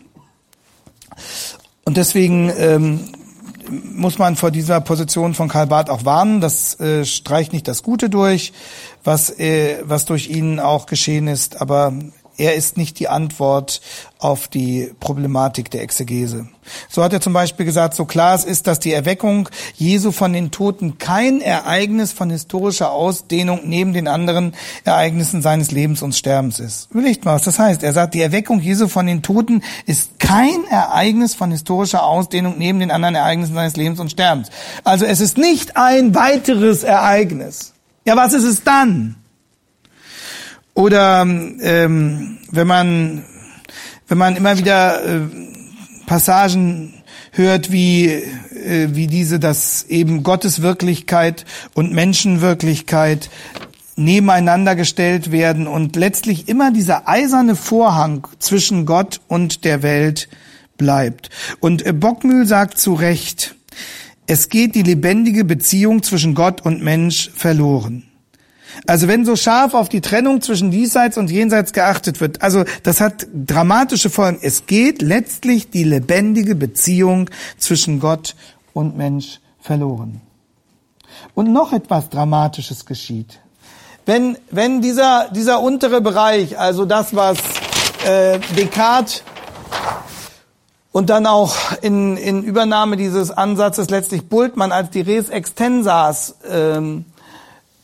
Und 1.86 1.96
deswegen 1.96 2.52
ähm, 2.58 3.00
muss 3.96 4.18
man 4.18 4.36
vor 4.36 4.52
dieser 4.52 4.82
Position 4.82 5.34
von 5.34 5.50
Karl 5.50 5.68
Barth 5.68 5.90
auch 5.90 6.06
warnen. 6.06 6.42
Das 6.42 6.80
äh, 6.80 7.06
streicht 7.06 7.54
nicht 7.54 7.68
das 7.68 7.84
Gute 7.84 8.10
durch, 8.10 8.54
was, 9.04 9.30
äh, 9.40 9.78
was 9.84 10.06
durch 10.06 10.30
ihn 10.30 10.60
auch 10.60 10.86
geschehen 10.86 11.28
ist, 11.28 11.62
aber 11.62 11.94
er 12.44 12.56
ist 12.56 12.76
nicht 12.76 13.00
die 13.00 13.08
Antwort 13.08 13.80
auf 14.20 14.50
die 14.50 14.92
Problematik 15.00 15.72
der 15.72 15.82
Exegese. 15.82 16.48
So 16.90 17.02
hat 17.02 17.14
er 17.14 17.22
zum 17.22 17.32
Beispiel 17.32 17.66
gesagt, 17.66 17.94
so 17.94 18.04
klar 18.04 18.36
es 18.36 18.44
ist, 18.44 18.68
dass 18.68 18.80
die 18.80 18.92
Erweckung 18.92 19.48
Jesu 19.76 20.12
von 20.12 20.34
den 20.34 20.52
Toten 20.52 20.98
kein 20.98 21.40
Ereignis 21.40 22.12
von 22.12 22.30
historischer 22.30 22.92
Ausdehnung 22.92 23.62
neben 23.64 23.94
den 23.94 24.10
anderen 24.10 24.56
Ereignissen 24.84 25.42
seines 25.42 25.72
Lebens 25.72 26.02
und 26.02 26.16
Sterbens 26.16 26.60
ist. 26.60 26.92
Überlegt 26.92 27.24
mal, 27.24 27.36
was 27.36 27.44
das 27.44 27.60
heißt. 27.60 27.82
Er 27.82 27.94
sagt, 27.94 28.14
die 28.14 28.22
Erweckung 28.22 28.60
Jesu 28.60 28.90
von 28.90 29.06
den 29.06 29.22
Toten 29.22 29.64
ist 29.86 30.20
kein 30.20 30.66
Ereignis 30.70 31.36
von 31.36 31.50
historischer 31.50 32.04
Ausdehnung 32.04 32.56
neben 32.58 32.82
den 32.82 32.92
anderen 32.92 33.16
Ereignissen 33.16 33.56
seines 33.56 33.78
Lebens 33.78 34.02
und 34.02 34.12
Sterbens. 34.12 34.50
Also 34.84 35.06
es 35.06 35.22
ist 35.22 35.38
nicht 35.38 35.78
ein 35.78 36.14
weiteres 36.14 36.84
Ereignis. 36.84 37.74
Ja, 38.06 38.18
was 38.18 38.34
ist 38.34 38.44
es 38.44 38.66
dann? 38.66 39.16
Oder 40.74 41.22
ähm, 41.22 42.38
wenn 42.52 42.68
man 42.68 43.26
wenn 44.08 44.18
man 44.18 44.36
immer 44.36 44.58
wieder 44.58 45.04
äh, 45.04 45.20
Passagen 46.06 46.94
hört, 47.32 47.72
wie 47.72 48.08
äh, 48.08 48.90
wie 48.92 49.08
diese, 49.08 49.40
dass 49.40 49.84
eben 49.84 50.24
Gottes 50.24 50.62
Wirklichkeit 50.62 51.46
und 51.74 51.94
Menschenwirklichkeit 51.94 53.30
nebeneinander 53.96 54.76
gestellt 54.76 55.32
werden 55.32 55.68
und 55.68 55.96
letztlich 55.96 56.48
immer 56.48 56.72
dieser 56.72 57.08
eiserne 57.08 57.56
Vorhang 57.56 58.28
zwischen 58.40 58.86
Gott 58.86 59.22
und 59.28 59.66
der 59.66 59.84
Welt 59.84 60.30
bleibt. 60.78 61.30
Und 61.60 61.86
äh, 61.86 61.94
Bockmühl 61.94 62.48
sagt 62.48 62.80
zu 62.80 62.94
Recht, 62.94 63.56
es 64.26 64.50
geht 64.50 64.76
die 64.76 64.84
lebendige 64.84 65.44
Beziehung 65.44 66.02
zwischen 66.02 66.34
Gott 66.34 66.62
und 66.62 66.82
Mensch 66.82 67.30
verloren. 67.36 68.04
Also 68.88 69.08
wenn 69.08 69.26
so 69.26 69.36
scharf 69.36 69.74
auf 69.74 69.90
die 69.90 70.02
Trennung 70.02 70.42
zwischen 70.42 70.72
diesseits 70.72 71.18
und 71.18 71.32
jenseits 71.32 71.74
geachtet 71.74 72.22
wird, 72.22 72.42
also 72.42 72.64
das 72.84 73.02
hat 73.02 73.28
dramatische 73.34 74.10
Folgen. 74.10 74.40
Es 74.42 74.66
geht 74.66 75.02
letztlich 75.02 75.70
die 75.70 75.84
lebendige 75.84 76.56
Beziehung 76.56 77.30
zwischen 77.58 78.00
Gott 78.00 78.36
und 78.74 78.98
Mensch 78.98 79.40
verloren. 79.60 80.22
Und 81.36 81.52
noch 81.52 81.74
etwas 81.74 82.10
Dramatisches 82.10 82.86
geschieht. 82.86 83.40
Wenn, 84.06 84.38
wenn 84.52 84.82
dieser, 84.82 85.30
dieser 85.32 85.62
untere 85.62 86.02
Bereich, 86.02 86.60
also 86.60 86.86
das, 86.86 87.16
was 87.16 87.38
äh, 88.06 88.40
Descartes 88.58 89.24
und 90.92 91.10
dann 91.10 91.26
auch 91.26 91.56
in, 91.82 92.18
in 92.18 92.44
Übernahme 92.44 92.98
dieses 92.98 93.32
Ansatzes 93.32 93.90
letztlich 93.90 94.28
Bultmann 94.28 94.72
als 94.72 94.90
die 94.90 95.02
Res 95.02 95.30
Extensas 95.30 96.36
ähm, 96.50 97.06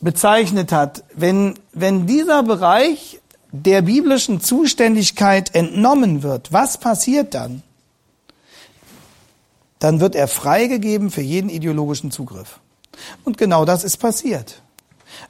bezeichnet 0.00 0.72
hat, 0.72 1.04
wenn, 1.14 1.54
wenn 1.72 2.06
dieser 2.06 2.42
Bereich 2.42 3.20
der 3.52 3.82
biblischen 3.82 4.40
Zuständigkeit 4.40 5.54
entnommen 5.54 6.22
wird, 6.22 6.52
was 6.52 6.78
passiert 6.78 7.34
dann? 7.34 7.62
Dann 9.78 10.00
wird 10.00 10.14
er 10.14 10.28
freigegeben 10.28 11.10
für 11.10 11.22
jeden 11.22 11.48
ideologischen 11.48 12.10
Zugriff. 12.10 12.60
Und 13.24 13.38
genau 13.38 13.64
das 13.64 13.82
ist 13.82 13.96
passiert. 13.96 14.62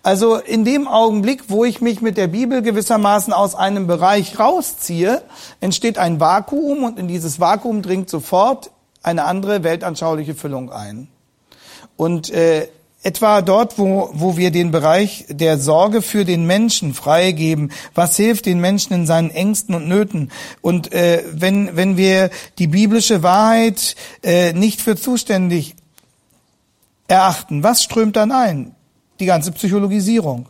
Also 0.03 0.37
in 0.37 0.65
dem 0.65 0.87
Augenblick, 0.89 1.45
wo 1.49 1.65
ich 1.65 1.81
mich 1.81 2.01
mit 2.01 2.17
der 2.17 2.27
Bibel 2.27 2.63
gewissermaßen 2.63 3.33
aus 3.33 3.55
einem 3.55 3.87
Bereich 3.87 4.39
rausziehe, 4.39 5.23
entsteht 5.61 5.99
ein 5.99 6.21
Vakuum 6.21 6.85
und 6.85 6.99
in 6.99 7.09
dieses 7.09 7.41
Vakuum 7.41 7.83
dringt 7.83 8.11
sofort 8.11 8.71
eine 9.03 9.25
andere 9.25 9.63
weltanschauliche 9.63 10.35
Füllung 10.35 10.71
ein. 10.71 11.09
Und 11.97 12.31
äh, 12.31 12.69
etwa 13.03 13.41
dort, 13.41 13.79
wo, 13.79 14.11
wo 14.13 14.37
wir 14.37 14.51
den 14.51 14.71
Bereich 14.71 15.25
der 15.29 15.59
Sorge 15.59 16.03
für 16.03 16.25
den 16.25 16.47
Menschen 16.47 16.93
freigeben. 16.93 17.73
Was 17.95 18.17
hilft 18.17 18.47
den 18.47 18.61
Menschen 18.61 18.93
in 18.93 19.07
seinen 19.07 19.31
Ängsten 19.31 19.75
und 19.75 19.89
Nöten? 19.89 20.31
Und 20.61 20.93
äh, 20.93 21.25
wenn, 21.33 21.77
wenn 21.77 21.97
wir 21.97 22.31
die 22.59 22.67
biblische 22.67 23.23
Wahrheit 23.23 23.97
äh, 24.23 24.53
nicht 24.53 24.81
für 24.83 24.97
zuständig 24.97 25.77
erachten, 27.09 27.63
was 27.63 27.83
strömt 27.83 28.17
dann 28.17 28.33
ein? 28.33 28.75
Die 29.19 29.27
ganze 29.27 29.53
Psychologisierung. 29.53 30.47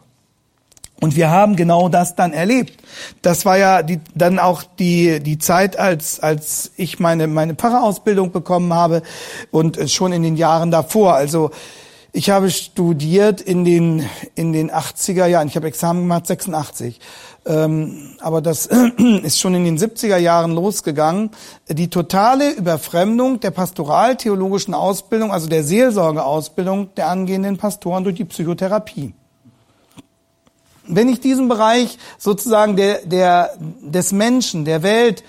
Und 1.01 1.17
wir 1.17 1.31
haben 1.31 1.57
genau 1.57 1.89
das 1.89 2.15
dann 2.15 2.33
erlebt. 2.33 2.83
Das 3.23 3.47
war 3.47 3.57
ja 3.57 3.83
die, 3.83 4.01
dann 4.15 4.39
auch 4.39 4.63
die, 4.63 5.21
die 5.21 5.39
Zeit, 5.39 5.79
als, 5.79 6.21
als 6.21 6.73
ich 6.77 6.99
meine, 6.99 7.27
meine 7.27 7.55
Pfarrerausbildung 7.55 8.33
bekommen 8.33 8.75
habe 8.75 9.03
und 9.51 9.91
schon 9.91 10.13
in 10.13 10.23
den 10.23 10.37
Jahren 10.37 10.71
davor. 10.71 11.15
Also 11.15 11.53
ich 12.13 12.31
habe 12.31 12.51
studiert 12.51 13.41
in 13.41 13.65
den, 13.65 14.05
in 14.35 14.53
den 14.53 14.71
80er 14.71 15.27
Jahren. 15.27 15.49
Ich 15.49 15.57
habe 15.57 15.69
Examen 15.69 16.03
gemacht, 16.03 16.27
86. 16.27 16.99
Ähm, 17.47 18.17
aber 18.21 18.43
das 18.43 18.67
ist 19.23 19.39
schon 19.39 19.55
in 19.55 19.65
den 19.65 19.79
70er 19.79 20.17
Jahren 20.17 20.53
losgegangen. 20.53 21.31
Die 21.69 21.89
totale 21.89 22.51
Überfremdung 22.53 23.41
der 23.41 23.53
pastoraltheologischen 23.53 24.75
Ausbildung, 24.75 25.33
also 25.33 25.49
der 25.49 25.63
Seelsorgeausbildung 25.63 26.95
der 26.97 27.09
angehenden 27.09 27.57
Pastoren 27.57 28.05
durch 28.05 28.17
die 28.17 28.25
Psychotherapie. 28.25 29.15
Wenn 30.93 31.09
ich 31.09 31.21
diesen 31.21 31.49
Bereich 31.49 31.99
sozusagen 32.19 32.75
der, 32.75 33.07
der, 33.07 33.53
des 33.81 34.11
Menschen, 34.11 34.65
der 34.65 34.83
Welt 34.83 35.23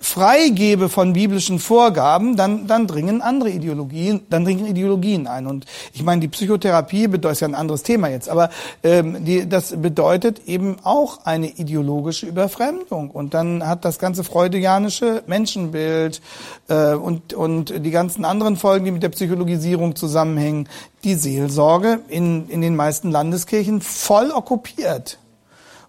freigebe 0.00 0.90
von 0.90 1.14
biblischen 1.14 1.58
Vorgaben, 1.58 2.36
dann, 2.36 2.66
dann 2.66 2.86
dringen 2.86 3.22
andere 3.22 3.50
Ideologien, 3.50 4.26
dann 4.28 4.44
dringen 4.44 4.66
Ideologien 4.66 5.26
ein. 5.26 5.46
Und 5.46 5.64
ich 5.94 6.02
meine, 6.02 6.20
die 6.20 6.28
Psychotherapie 6.28 7.08
bedeutet 7.08 7.40
ja 7.40 7.48
ein 7.48 7.54
anderes 7.54 7.82
Thema 7.82 8.08
jetzt, 8.08 8.28
aber 8.28 8.50
ähm, 8.82 9.24
die, 9.24 9.48
das 9.48 9.80
bedeutet 9.80 10.46
eben 10.46 10.76
auch 10.82 11.24
eine 11.24 11.48
ideologische 11.48 12.26
Überfremdung. 12.26 13.10
Und 13.10 13.32
dann 13.32 13.66
hat 13.66 13.84
das 13.86 13.98
ganze 13.98 14.22
freudianische 14.22 15.22
Menschenbild 15.26 16.20
äh, 16.68 16.92
und, 16.92 17.32
und 17.32 17.72
die 17.84 17.90
ganzen 17.90 18.26
anderen 18.26 18.56
Folgen, 18.56 18.84
die 18.84 18.90
mit 18.90 19.02
der 19.02 19.08
Psychologisierung 19.08 19.96
zusammenhängen, 19.96 20.68
die 21.04 21.14
Seelsorge 21.14 22.00
in, 22.08 22.48
in 22.50 22.60
den 22.60 22.76
meisten 22.76 23.10
Landeskirchen 23.10 23.80
voll 23.80 24.30
okkupiert 24.30 25.18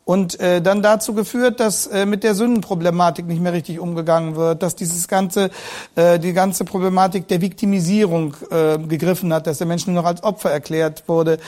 und 0.05 0.39
äh, 0.39 0.61
dann 0.61 0.81
dazu 0.81 1.13
geführt, 1.13 1.59
dass 1.59 1.87
äh, 1.87 2.05
mit 2.05 2.23
der 2.23 2.35
Sündenproblematik 2.35 3.27
nicht 3.27 3.41
mehr 3.41 3.53
richtig 3.53 3.79
umgegangen 3.79 4.35
wird, 4.35 4.63
dass 4.63 4.75
dieses 4.75 5.07
ganze 5.07 5.51
äh, 5.95 6.19
die 6.19 6.33
ganze 6.33 6.65
Problematik 6.65 7.27
der 7.27 7.41
Viktimisierung 7.41 8.35
äh, 8.49 8.77
gegriffen 8.77 9.33
hat, 9.33 9.47
dass 9.47 9.59
der 9.59 9.67
Mensch 9.67 9.85
nur 9.87 9.95
noch 9.95 10.05
als 10.05 10.23
Opfer 10.23 10.51
erklärt 10.51 11.03
wurde, 11.07 11.39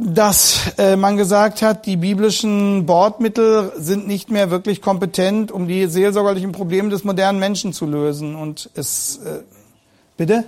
dass 0.00 0.72
äh, 0.78 0.96
man 0.96 1.16
gesagt 1.16 1.60
hat, 1.62 1.86
die 1.86 1.96
biblischen 1.96 2.86
Bordmittel 2.86 3.72
sind 3.76 4.06
nicht 4.06 4.30
mehr 4.30 4.50
wirklich 4.50 4.80
kompetent, 4.80 5.52
um 5.52 5.68
die 5.68 5.86
seelsorgerlichen 5.86 6.52
Probleme 6.52 6.88
des 6.88 7.04
modernen 7.04 7.38
Menschen 7.38 7.72
zu 7.72 7.86
lösen. 7.86 8.34
Und 8.34 8.70
es 8.74 9.18
äh, 9.18 9.40
bitte 10.16 10.44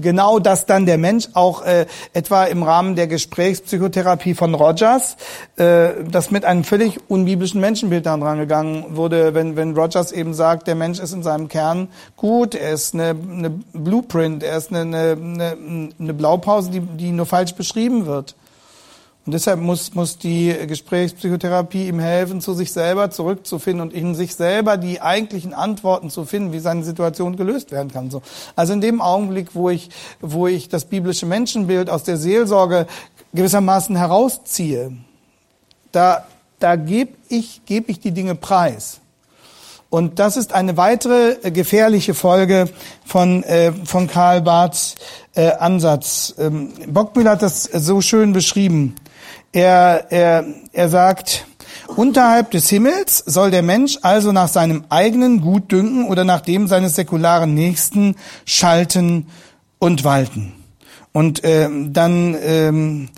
genau 0.00 0.38
das 0.38 0.66
dann 0.66 0.86
der 0.86 0.98
Mensch 0.98 1.28
auch 1.34 1.64
äh, 1.64 1.86
etwa 2.12 2.44
im 2.44 2.62
Rahmen 2.62 2.96
der 2.96 3.06
Gesprächspsychotherapie 3.06 4.34
von 4.34 4.54
Rogers, 4.54 5.16
äh, 5.56 5.90
das 6.10 6.30
mit 6.30 6.44
einem 6.44 6.64
völlig 6.64 6.98
unbiblischen 7.08 7.60
Menschenbild 7.60 8.06
daran 8.06 8.22
rangegangen 8.22 8.96
wurde, 8.96 9.34
wenn, 9.34 9.56
wenn 9.56 9.76
Rogers 9.76 10.12
eben 10.12 10.34
sagt, 10.34 10.66
der 10.66 10.74
Mensch 10.74 10.98
ist 10.98 11.12
in 11.12 11.22
seinem 11.22 11.48
Kern 11.48 11.88
gut, 12.16 12.54
er 12.54 12.72
ist 12.72 12.94
eine, 12.94 13.10
eine 13.10 13.50
Blueprint, 13.72 14.42
er 14.42 14.56
ist 14.56 14.72
eine, 14.72 15.12
eine, 15.12 15.56
eine 15.98 16.14
Blaupause, 16.14 16.70
die, 16.70 16.80
die 16.80 17.12
nur 17.12 17.26
falsch 17.26 17.54
beschrieben 17.54 18.06
wird. 18.06 18.34
Und 19.26 19.34
deshalb 19.34 19.60
muss, 19.60 19.94
muss 19.94 20.16
die 20.16 20.54
Gesprächspsychotherapie 20.66 21.88
ihm 21.88 22.00
helfen, 22.00 22.40
zu 22.40 22.54
sich 22.54 22.72
selber 22.72 23.10
zurückzufinden 23.10 23.82
und 23.82 23.92
in 23.92 24.14
sich 24.14 24.34
selber 24.34 24.78
die 24.78 25.02
eigentlichen 25.02 25.52
Antworten 25.52 26.08
zu 26.08 26.24
finden, 26.24 26.52
wie 26.52 26.58
seine 26.58 26.84
Situation 26.84 27.36
gelöst 27.36 27.70
werden 27.70 27.92
kann. 27.92 28.10
So. 28.10 28.22
Also 28.56 28.72
in 28.72 28.80
dem 28.80 29.02
Augenblick, 29.02 29.54
wo 29.54 29.68
ich, 29.68 29.90
wo 30.20 30.46
ich 30.46 30.68
das 30.68 30.86
biblische 30.86 31.26
Menschenbild 31.26 31.90
aus 31.90 32.02
der 32.04 32.16
Seelsorge 32.16 32.86
gewissermaßen 33.34 33.94
herausziehe, 33.94 34.92
da, 35.92 36.26
da 36.58 36.76
gebe 36.76 37.12
ich, 37.28 37.62
geb 37.66 37.88
ich 37.88 38.00
die 38.00 38.12
Dinge 38.12 38.34
preis. 38.34 39.00
Und 39.90 40.20
das 40.20 40.36
ist 40.36 40.52
eine 40.52 40.76
weitere 40.76 41.32
äh, 41.42 41.50
gefährliche 41.50 42.14
Folge 42.14 42.68
von, 43.04 43.42
äh, 43.42 43.72
von 43.84 44.06
Karl 44.06 44.40
Barths 44.40 44.94
äh, 45.34 45.50
Ansatz. 45.50 46.34
Ähm, 46.38 46.72
Bockmühl 46.86 47.28
hat 47.28 47.42
das 47.42 47.64
so 47.64 48.00
schön 48.00 48.32
beschrieben. 48.32 48.94
Er, 49.52 50.06
er, 50.10 50.44
er 50.72 50.88
sagt, 50.88 51.46
unterhalb 51.88 52.52
des 52.52 52.68
Himmels 52.68 53.18
soll 53.26 53.50
der 53.50 53.62
Mensch 53.62 53.98
also 54.02 54.30
nach 54.32 54.48
seinem 54.48 54.84
eigenen 54.90 55.40
Gutdünken 55.40 56.06
oder 56.06 56.24
nach 56.24 56.40
dem 56.40 56.68
seines 56.68 56.94
säkularen 56.94 57.54
Nächsten 57.54 58.16
schalten 58.44 59.26
und 59.78 60.04
walten. 60.04 60.52
Und 61.12 61.42
äh, 61.42 61.68
dann 61.88 62.36
ähm, 62.40 63.08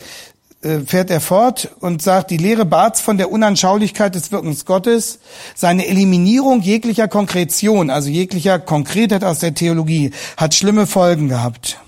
äh, 0.63 0.81
fährt 0.81 1.11
er 1.11 1.21
fort 1.21 1.71
und 1.81 2.01
sagt, 2.01 2.31
die 2.31 2.39
Lehre 2.39 2.65
Barths 2.65 3.01
von 3.01 3.19
der 3.19 3.31
Unanschaulichkeit 3.31 4.15
des 4.15 4.33
Wirkens 4.33 4.65
Gottes, 4.65 5.19
seine 5.55 5.87
Eliminierung 5.87 6.63
jeglicher 6.63 7.09
Konkretion, 7.09 7.91
also 7.91 8.09
jeglicher 8.09 8.59
Konkretheit 8.59 9.25
aus 9.25 9.41
der 9.41 9.55
Theologie, 9.55 10.13
hat 10.37 10.55
schlimme 10.55 10.87
Folgen 10.87 11.29
gehabt. 11.29 11.79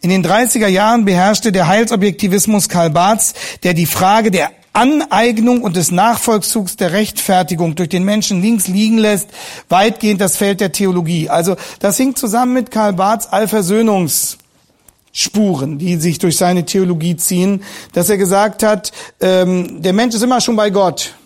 In 0.00 0.10
den 0.10 0.24
30er 0.24 0.68
Jahren 0.68 1.04
beherrschte 1.04 1.52
der 1.52 1.68
Heilsobjektivismus 1.68 2.68
Karl 2.68 2.90
Barths, 2.90 3.34
der 3.62 3.74
die 3.74 3.86
Frage 3.86 4.30
der 4.30 4.50
Aneignung 4.72 5.62
und 5.62 5.76
des 5.76 5.90
Nachvollzugs 5.90 6.76
der 6.76 6.92
Rechtfertigung 6.92 7.74
durch 7.74 7.90
den 7.90 8.04
Menschen 8.04 8.40
links 8.40 8.68
liegen 8.68 8.96
lässt, 8.96 9.28
weitgehend 9.68 10.20
das 10.20 10.36
Feld 10.36 10.60
der 10.60 10.70
Theologie. 10.72 11.28
Also 11.28 11.56
das 11.80 11.98
hing 11.98 12.16
zusammen 12.16 12.54
mit 12.54 12.70
Karl 12.70 12.94
Barths 12.94 13.26
Allversöhnungsspuren, 13.26 15.78
die 15.78 15.96
sich 15.96 16.18
durch 16.18 16.38
seine 16.38 16.64
Theologie 16.64 17.16
ziehen, 17.16 17.62
dass 17.92 18.08
er 18.08 18.16
gesagt 18.16 18.62
hat, 18.62 18.92
ähm, 19.20 19.82
der 19.82 19.92
Mensch 19.92 20.14
ist 20.14 20.22
immer 20.22 20.40
schon 20.40 20.56
bei 20.56 20.70
Gott 20.70 21.16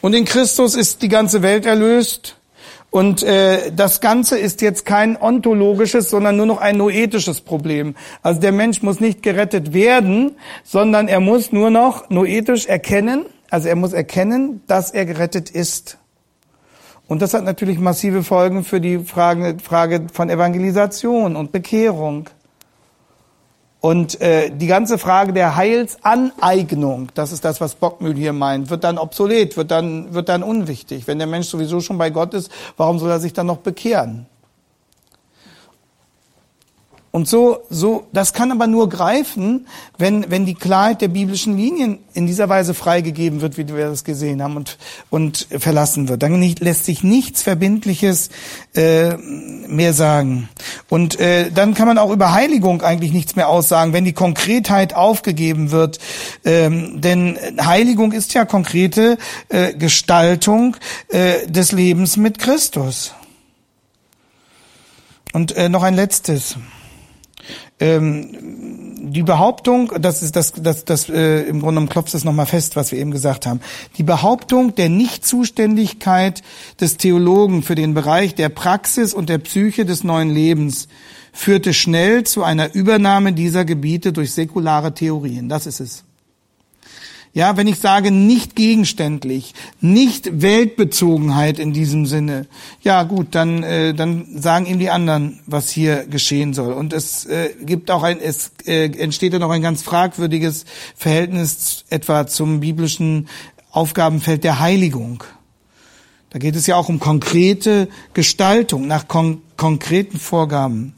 und 0.00 0.14
in 0.14 0.24
Christus 0.24 0.76
ist 0.76 1.02
die 1.02 1.08
ganze 1.08 1.42
Welt 1.42 1.66
erlöst 1.66 2.36
und 2.94 3.24
äh, 3.24 3.72
das 3.72 4.00
Ganze 4.00 4.38
ist 4.38 4.62
jetzt 4.62 4.86
kein 4.86 5.20
ontologisches, 5.20 6.10
sondern 6.10 6.36
nur 6.36 6.46
noch 6.46 6.58
ein 6.58 6.76
noetisches 6.76 7.40
Problem. 7.40 7.96
Also 8.22 8.40
der 8.40 8.52
Mensch 8.52 8.82
muss 8.82 9.00
nicht 9.00 9.20
gerettet 9.20 9.74
werden, 9.74 10.36
sondern 10.62 11.08
er 11.08 11.18
muss 11.18 11.50
nur 11.50 11.70
noch 11.70 12.08
noetisch 12.08 12.66
erkennen, 12.66 13.26
also 13.50 13.66
er 13.68 13.74
muss 13.74 13.94
erkennen, 13.94 14.62
dass 14.68 14.92
er 14.92 15.06
gerettet 15.06 15.50
ist. 15.50 15.98
Und 17.08 17.20
das 17.20 17.34
hat 17.34 17.42
natürlich 17.42 17.80
massive 17.80 18.22
Folgen 18.22 18.62
für 18.62 18.80
die 18.80 19.00
Frage, 19.00 19.56
Frage 19.60 20.06
von 20.12 20.30
Evangelisation 20.30 21.34
und 21.34 21.50
Bekehrung. 21.50 22.30
Und 23.84 24.18
äh, 24.22 24.48
die 24.48 24.66
ganze 24.66 24.96
Frage 24.96 25.34
der 25.34 25.56
Heilsaneignung, 25.56 27.08
das 27.12 27.32
ist 27.32 27.44
das, 27.44 27.60
was 27.60 27.74
Bockmühl 27.74 28.14
hier 28.14 28.32
meint, 28.32 28.70
wird 28.70 28.82
dann 28.82 28.96
obsolet, 28.96 29.58
wird 29.58 29.70
dann, 29.70 30.14
wird 30.14 30.30
dann 30.30 30.42
unwichtig. 30.42 31.06
Wenn 31.06 31.18
der 31.18 31.26
Mensch 31.26 31.48
sowieso 31.48 31.82
schon 31.82 31.98
bei 31.98 32.08
Gott 32.08 32.32
ist, 32.32 32.50
warum 32.78 32.98
soll 32.98 33.10
er 33.10 33.20
sich 33.20 33.34
dann 33.34 33.46
noch 33.46 33.58
bekehren? 33.58 34.24
Und 37.14 37.28
so, 37.28 37.60
so, 37.70 38.08
das 38.12 38.32
kann 38.32 38.50
aber 38.50 38.66
nur 38.66 38.88
greifen, 38.88 39.68
wenn, 39.98 40.28
wenn 40.32 40.46
die 40.46 40.56
Klarheit 40.56 41.00
der 41.00 41.06
biblischen 41.06 41.56
Linien 41.56 42.00
in 42.12 42.26
dieser 42.26 42.48
Weise 42.48 42.74
freigegeben 42.74 43.40
wird, 43.40 43.56
wie 43.56 43.68
wir 43.68 43.88
das 43.88 44.02
gesehen 44.02 44.42
haben, 44.42 44.56
und, 44.56 44.78
und 45.10 45.46
verlassen 45.60 46.08
wird. 46.08 46.24
Dann 46.24 46.40
nicht, 46.40 46.58
lässt 46.58 46.86
sich 46.86 47.04
nichts 47.04 47.44
Verbindliches 47.44 48.30
äh, 48.74 49.16
mehr 49.16 49.92
sagen. 49.92 50.48
Und 50.88 51.20
äh, 51.20 51.52
dann 51.52 51.74
kann 51.74 51.86
man 51.86 51.98
auch 51.98 52.10
über 52.10 52.32
Heiligung 52.32 52.82
eigentlich 52.82 53.12
nichts 53.12 53.36
mehr 53.36 53.48
aussagen, 53.48 53.92
wenn 53.92 54.04
die 54.04 54.12
Konkretheit 54.12 54.96
aufgegeben 54.96 55.70
wird. 55.70 56.00
Ähm, 56.44 57.00
denn 57.00 57.38
Heiligung 57.64 58.10
ist 58.10 58.34
ja 58.34 58.44
konkrete 58.44 59.18
äh, 59.50 59.72
Gestaltung 59.74 60.76
äh, 61.10 61.46
des 61.46 61.70
Lebens 61.70 62.16
mit 62.16 62.40
Christus. 62.40 63.12
Und 65.32 65.56
äh, 65.56 65.68
noch 65.68 65.84
ein 65.84 65.94
letztes 65.94 66.56
ähm, 67.84 69.10
die 69.10 69.22
Behauptung, 69.22 69.92
das 70.00 70.22
ist 70.22 70.34
das, 70.36 70.52
das, 70.52 70.84
das 70.84 71.08
äh, 71.08 71.42
im 71.42 71.60
Grunde 71.60 71.74
genommen 71.74 71.88
klopft 71.88 72.14
es 72.14 72.24
nochmal 72.24 72.46
fest, 72.46 72.76
was 72.76 72.90
wir 72.90 72.98
eben 72.98 73.10
gesagt 73.10 73.46
haben. 73.46 73.60
Die 73.98 74.02
Behauptung 74.02 74.74
der 74.74 74.88
Nichtzuständigkeit 74.88 76.42
des 76.80 76.96
Theologen 76.96 77.62
für 77.62 77.74
den 77.74 77.94
Bereich 77.94 78.34
der 78.34 78.48
Praxis 78.48 79.12
und 79.14 79.28
der 79.28 79.38
Psyche 79.38 79.84
des 79.84 80.04
neuen 80.04 80.30
Lebens 80.30 80.88
führte 81.32 81.74
schnell 81.74 82.24
zu 82.24 82.42
einer 82.42 82.74
Übernahme 82.74 83.32
dieser 83.32 83.64
Gebiete 83.64 84.12
durch 84.12 84.32
säkulare 84.32 84.94
Theorien. 84.94 85.48
Das 85.48 85.66
ist 85.66 85.80
es. 85.80 86.04
Ja, 87.34 87.56
wenn 87.56 87.66
ich 87.66 87.80
sage 87.80 88.12
nicht 88.12 88.54
gegenständlich, 88.54 89.54
nicht 89.80 90.40
Weltbezogenheit 90.40 91.58
in 91.58 91.72
diesem 91.72 92.06
Sinne, 92.06 92.46
ja 92.80 93.02
gut, 93.02 93.34
dann 93.34 93.64
äh, 93.64 93.92
dann 93.92 94.40
sagen 94.40 94.66
ihm 94.66 94.78
die 94.78 94.88
anderen, 94.88 95.40
was 95.44 95.68
hier 95.68 96.06
geschehen 96.06 96.54
soll. 96.54 96.72
Und 96.72 96.92
es 96.92 97.26
äh, 97.26 97.50
gibt 97.60 97.90
auch 97.90 98.04
ein, 98.04 98.20
es 98.20 98.52
äh, 98.66 98.84
entsteht 98.84 99.32
dann 99.32 99.42
auch 99.42 99.50
ein 99.50 99.62
ganz 99.62 99.82
fragwürdiges 99.82 100.64
Verhältnis 100.94 101.84
etwa 101.90 102.28
zum 102.28 102.60
biblischen 102.60 103.28
Aufgabenfeld 103.72 104.44
der 104.44 104.60
Heiligung. 104.60 105.24
Da 106.30 106.38
geht 106.38 106.54
es 106.54 106.68
ja 106.68 106.76
auch 106.76 106.88
um 106.88 107.00
konkrete 107.00 107.88
Gestaltung 108.12 108.86
nach 108.86 109.08
kon 109.08 109.42
konkreten 109.56 110.18
Vorgaben. 110.18 110.94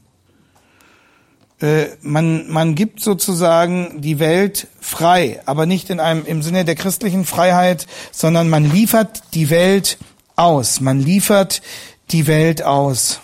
Äh, 1.61 1.87
man, 2.03 2.51
man 2.51 2.75
gibt 2.75 3.01
sozusagen 3.01 4.03
die 4.03 4.19
Welt 4.19 4.67
frei, 4.81 5.41
aber 5.47 5.65
nicht 5.65 5.89
in 5.89 6.01
einem, 6.01 6.27
im 6.27 6.43
Sinne 6.43 6.65
der 6.65 6.75
christlichen 6.75 7.25
Freiheit, 7.25 7.87
sondern 8.13 8.49
man 8.51 8.71
liefert 8.71 9.23
die 9.33 9.49
Welt 9.49 9.97
aus. 10.37 10.81
Man 10.81 11.01
liefert 11.01 11.63
die 12.11 12.27
Welt 12.27 12.63
aus. 12.63 13.21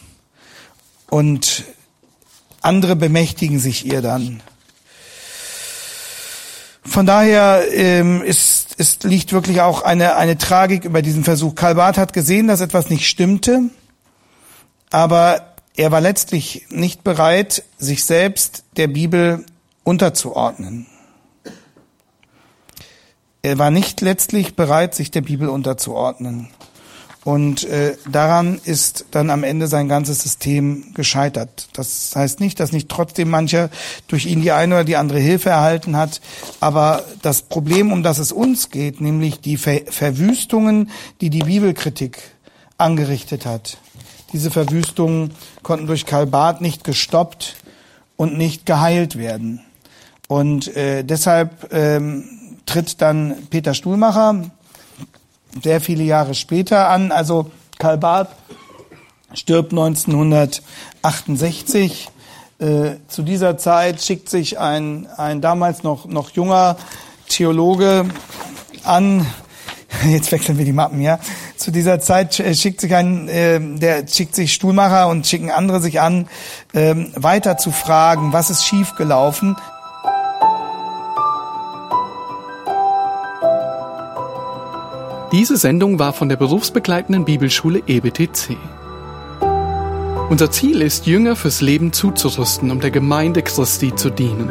Und 1.11 1.65
andere 2.63 2.97
bemächtigen 2.97 3.59
sich 3.59 3.85
ihr 3.85 4.01
dann. 4.01 4.41
Von 6.85 7.07
daher 7.07 7.65
ähm, 7.71 8.23
ist, 8.23 8.75
ist, 8.77 9.05
liegt 9.05 9.33
wirklich 9.33 9.61
auch 9.61 9.83
eine, 9.83 10.17
eine 10.17 10.39
Tragik 10.39 10.85
über 10.85 11.03
diesen 11.03 11.23
Versuch. 11.23 11.55
Karl 11.55 11.75
Barth 11.75 11.99
hat 11.99 12.13
gesehen, 12.13 12.49
dass 12.49 12.61
etwas 12.61 12.89
nicht 12.89 13.07
stimmte, 13.09 13.61
aber 14.91 15.52
er 15.77 15.91
war 15.91 16.01
letztlich 16.01 16.67
nicht 16.71 17.03
bereit, 17.03 17.65
sich 17.79 18.05
selbst 18.05 18.65
der 18.77 18.89
Bibel 18.89 19.45
unterzuordnen. 19.85 20.87
Er 23.43 23.59
war 23.59 23.71
nicht 23.71 24.01
letztlich 24.01 24.55
bereit, 24.55 24.95
sich 24.95 25.11
der 25.11 25.23
Bibel 25.23 25.49
unterzuordnen. 25.49 26.49
Und 27.25 27.65
äh, 27.65 27.97
daran 28.11 28.61
ist 28.65 29.07
dann 29.13 29.31
am 29.31 29.45
Ende 29.45 29.69
sein 29.69 29.89
ganzes 29.89 30.23
System 30.23 30.93
gescheitert. 30.95 31.69
Das 31.73 32.15
heißt 32.17 32.41
nicht, 32.41 32.59
dass 32.59 32.73
nicht 32.73 32.89
trotzdem 32.89 33.31
mancher 33.31 33.71
durch 34.09 34.27
ihn 34.27 34.43
die 34.43 34.51
eine 34.51 34.75
oder 34.75 34.85
die 34.85 34.97
andere 34.97 35.21
Hilfe 35.21 35.51
erhalten 35.51 35.97
hat. 35.97 36.21
Aber 36.59 37.05
das 37.23 37.43
Problem, 37.43 37.93
um 37.93 38.03
das 38.03 38.19
es 38.19 38.33
uns 38.33 38.71
geht, 38.71 39.01
nämlich 39.01 39.41
die 39.41 39.57
Ver 39.57 39.83
Verwüstungen, 39.89 40.91
die 41.21 41.31
die 41.31 41.41
Bibelkritik 41.41 42.19
angerichtet 42.77 43.47
hat, 43.47 43.79
diese 44.33 44.51
Verwüstungen 44.51 45.33
konnten 45.63 45.87
durch 45.87 46.07
Karl 46.07 46.27
Barth 46.27 46.61
nicht 46.61 46.83
gestoppt 46.85 47.57
und 48.17 48.39
nicht 48.39 48.67
geheilt 48.67 49.17
werden. 49.17 49.61
Und 50.29 50.75
äh, 50.77 51.05
deshalb 51.05 51.73
ähm, 51.73 52.25
tritt 52.67 53.01
dann 53.03 53.47
Peter 53.51 53.75
Stuhlmacher 53.75 54.51
sehr 55.63 55.81
viele 55.81 56.05
Jahre 56.05 56.35
später 56.35 56.89
an. 56.89 57.13
Also 57.13 57.51
Karl 57.79 57.99
Barth 57.99 58.31
stirbt 59.35 59.73
1968. 59.73 62.09
Äh, 62.59 62.97
zu 63.09 63.23
dieser 63.23 63.59
Zeit 63.59 64.01
schickt 64.01 64.31
sich 64.31 64.59
ein, 64.59 65.07
ein 65.17 65.41
damals 65.41 65.83
noch, 65.83 66.07
noch 66.07 66.31
junger 66.31 66.77
Theologe 67.29 68.07
an, 68.85 69.27
jetzt 70.09 70.33
wechseln 70.33 70.59
wir 70.59 70.65
die 70.65 70.73
Mappen, 70.73 71.01
ja. 71.01 71.19
Zu 71.57 71.71
dieser 71.71 72.01
Zeit 72.01 72.39
äh, 72.41 72.55
schickt 72.55 72.81
sich 72.81 72.95
ein, 72.95 73.29
äh, 73.29 73.61
der 73.61 74.07
schickt 74.07 74.35
sich 74.35 74.53
Stuhlmacher 74.53 75.09
und 75.09 75.27
schicken 75.27 75.51
andere 75.51 75.81
sich 75.81 76.01
an, 76.01 76.29
äh, 76.73 76.95
weiter 77.15 77.57
zu 77.57 77.71
fragen, 77.71 78.33
was 78.33 78.51
ist 78.51 78.65
schiefgelaufen. 78.65 79.57
Diese 85.33 85.57
Sendung 85.57 85.99
war 85.99 86.13
von 86.13 86.29
der 86.29 86.37
berufsbegleitenden 86.37 87.25
Bibelschule 87.25 87.83
EBTC. 87.87 88.57
Unser 90.29 90.51
Ziel 90.51 90.83
ist, 90.83 91.07
Jünger 91.07 91.37
fürs 91.37 91.63
Leben 91.63 91.93
zuzurüsten, 91.93 92.71
um 92.71 92.81
der 92.81 92.91
Gemeinde 92.91 93.43
Christi 93.43 93.95
zu 93.95 94.11
dienen. 94.11 94.51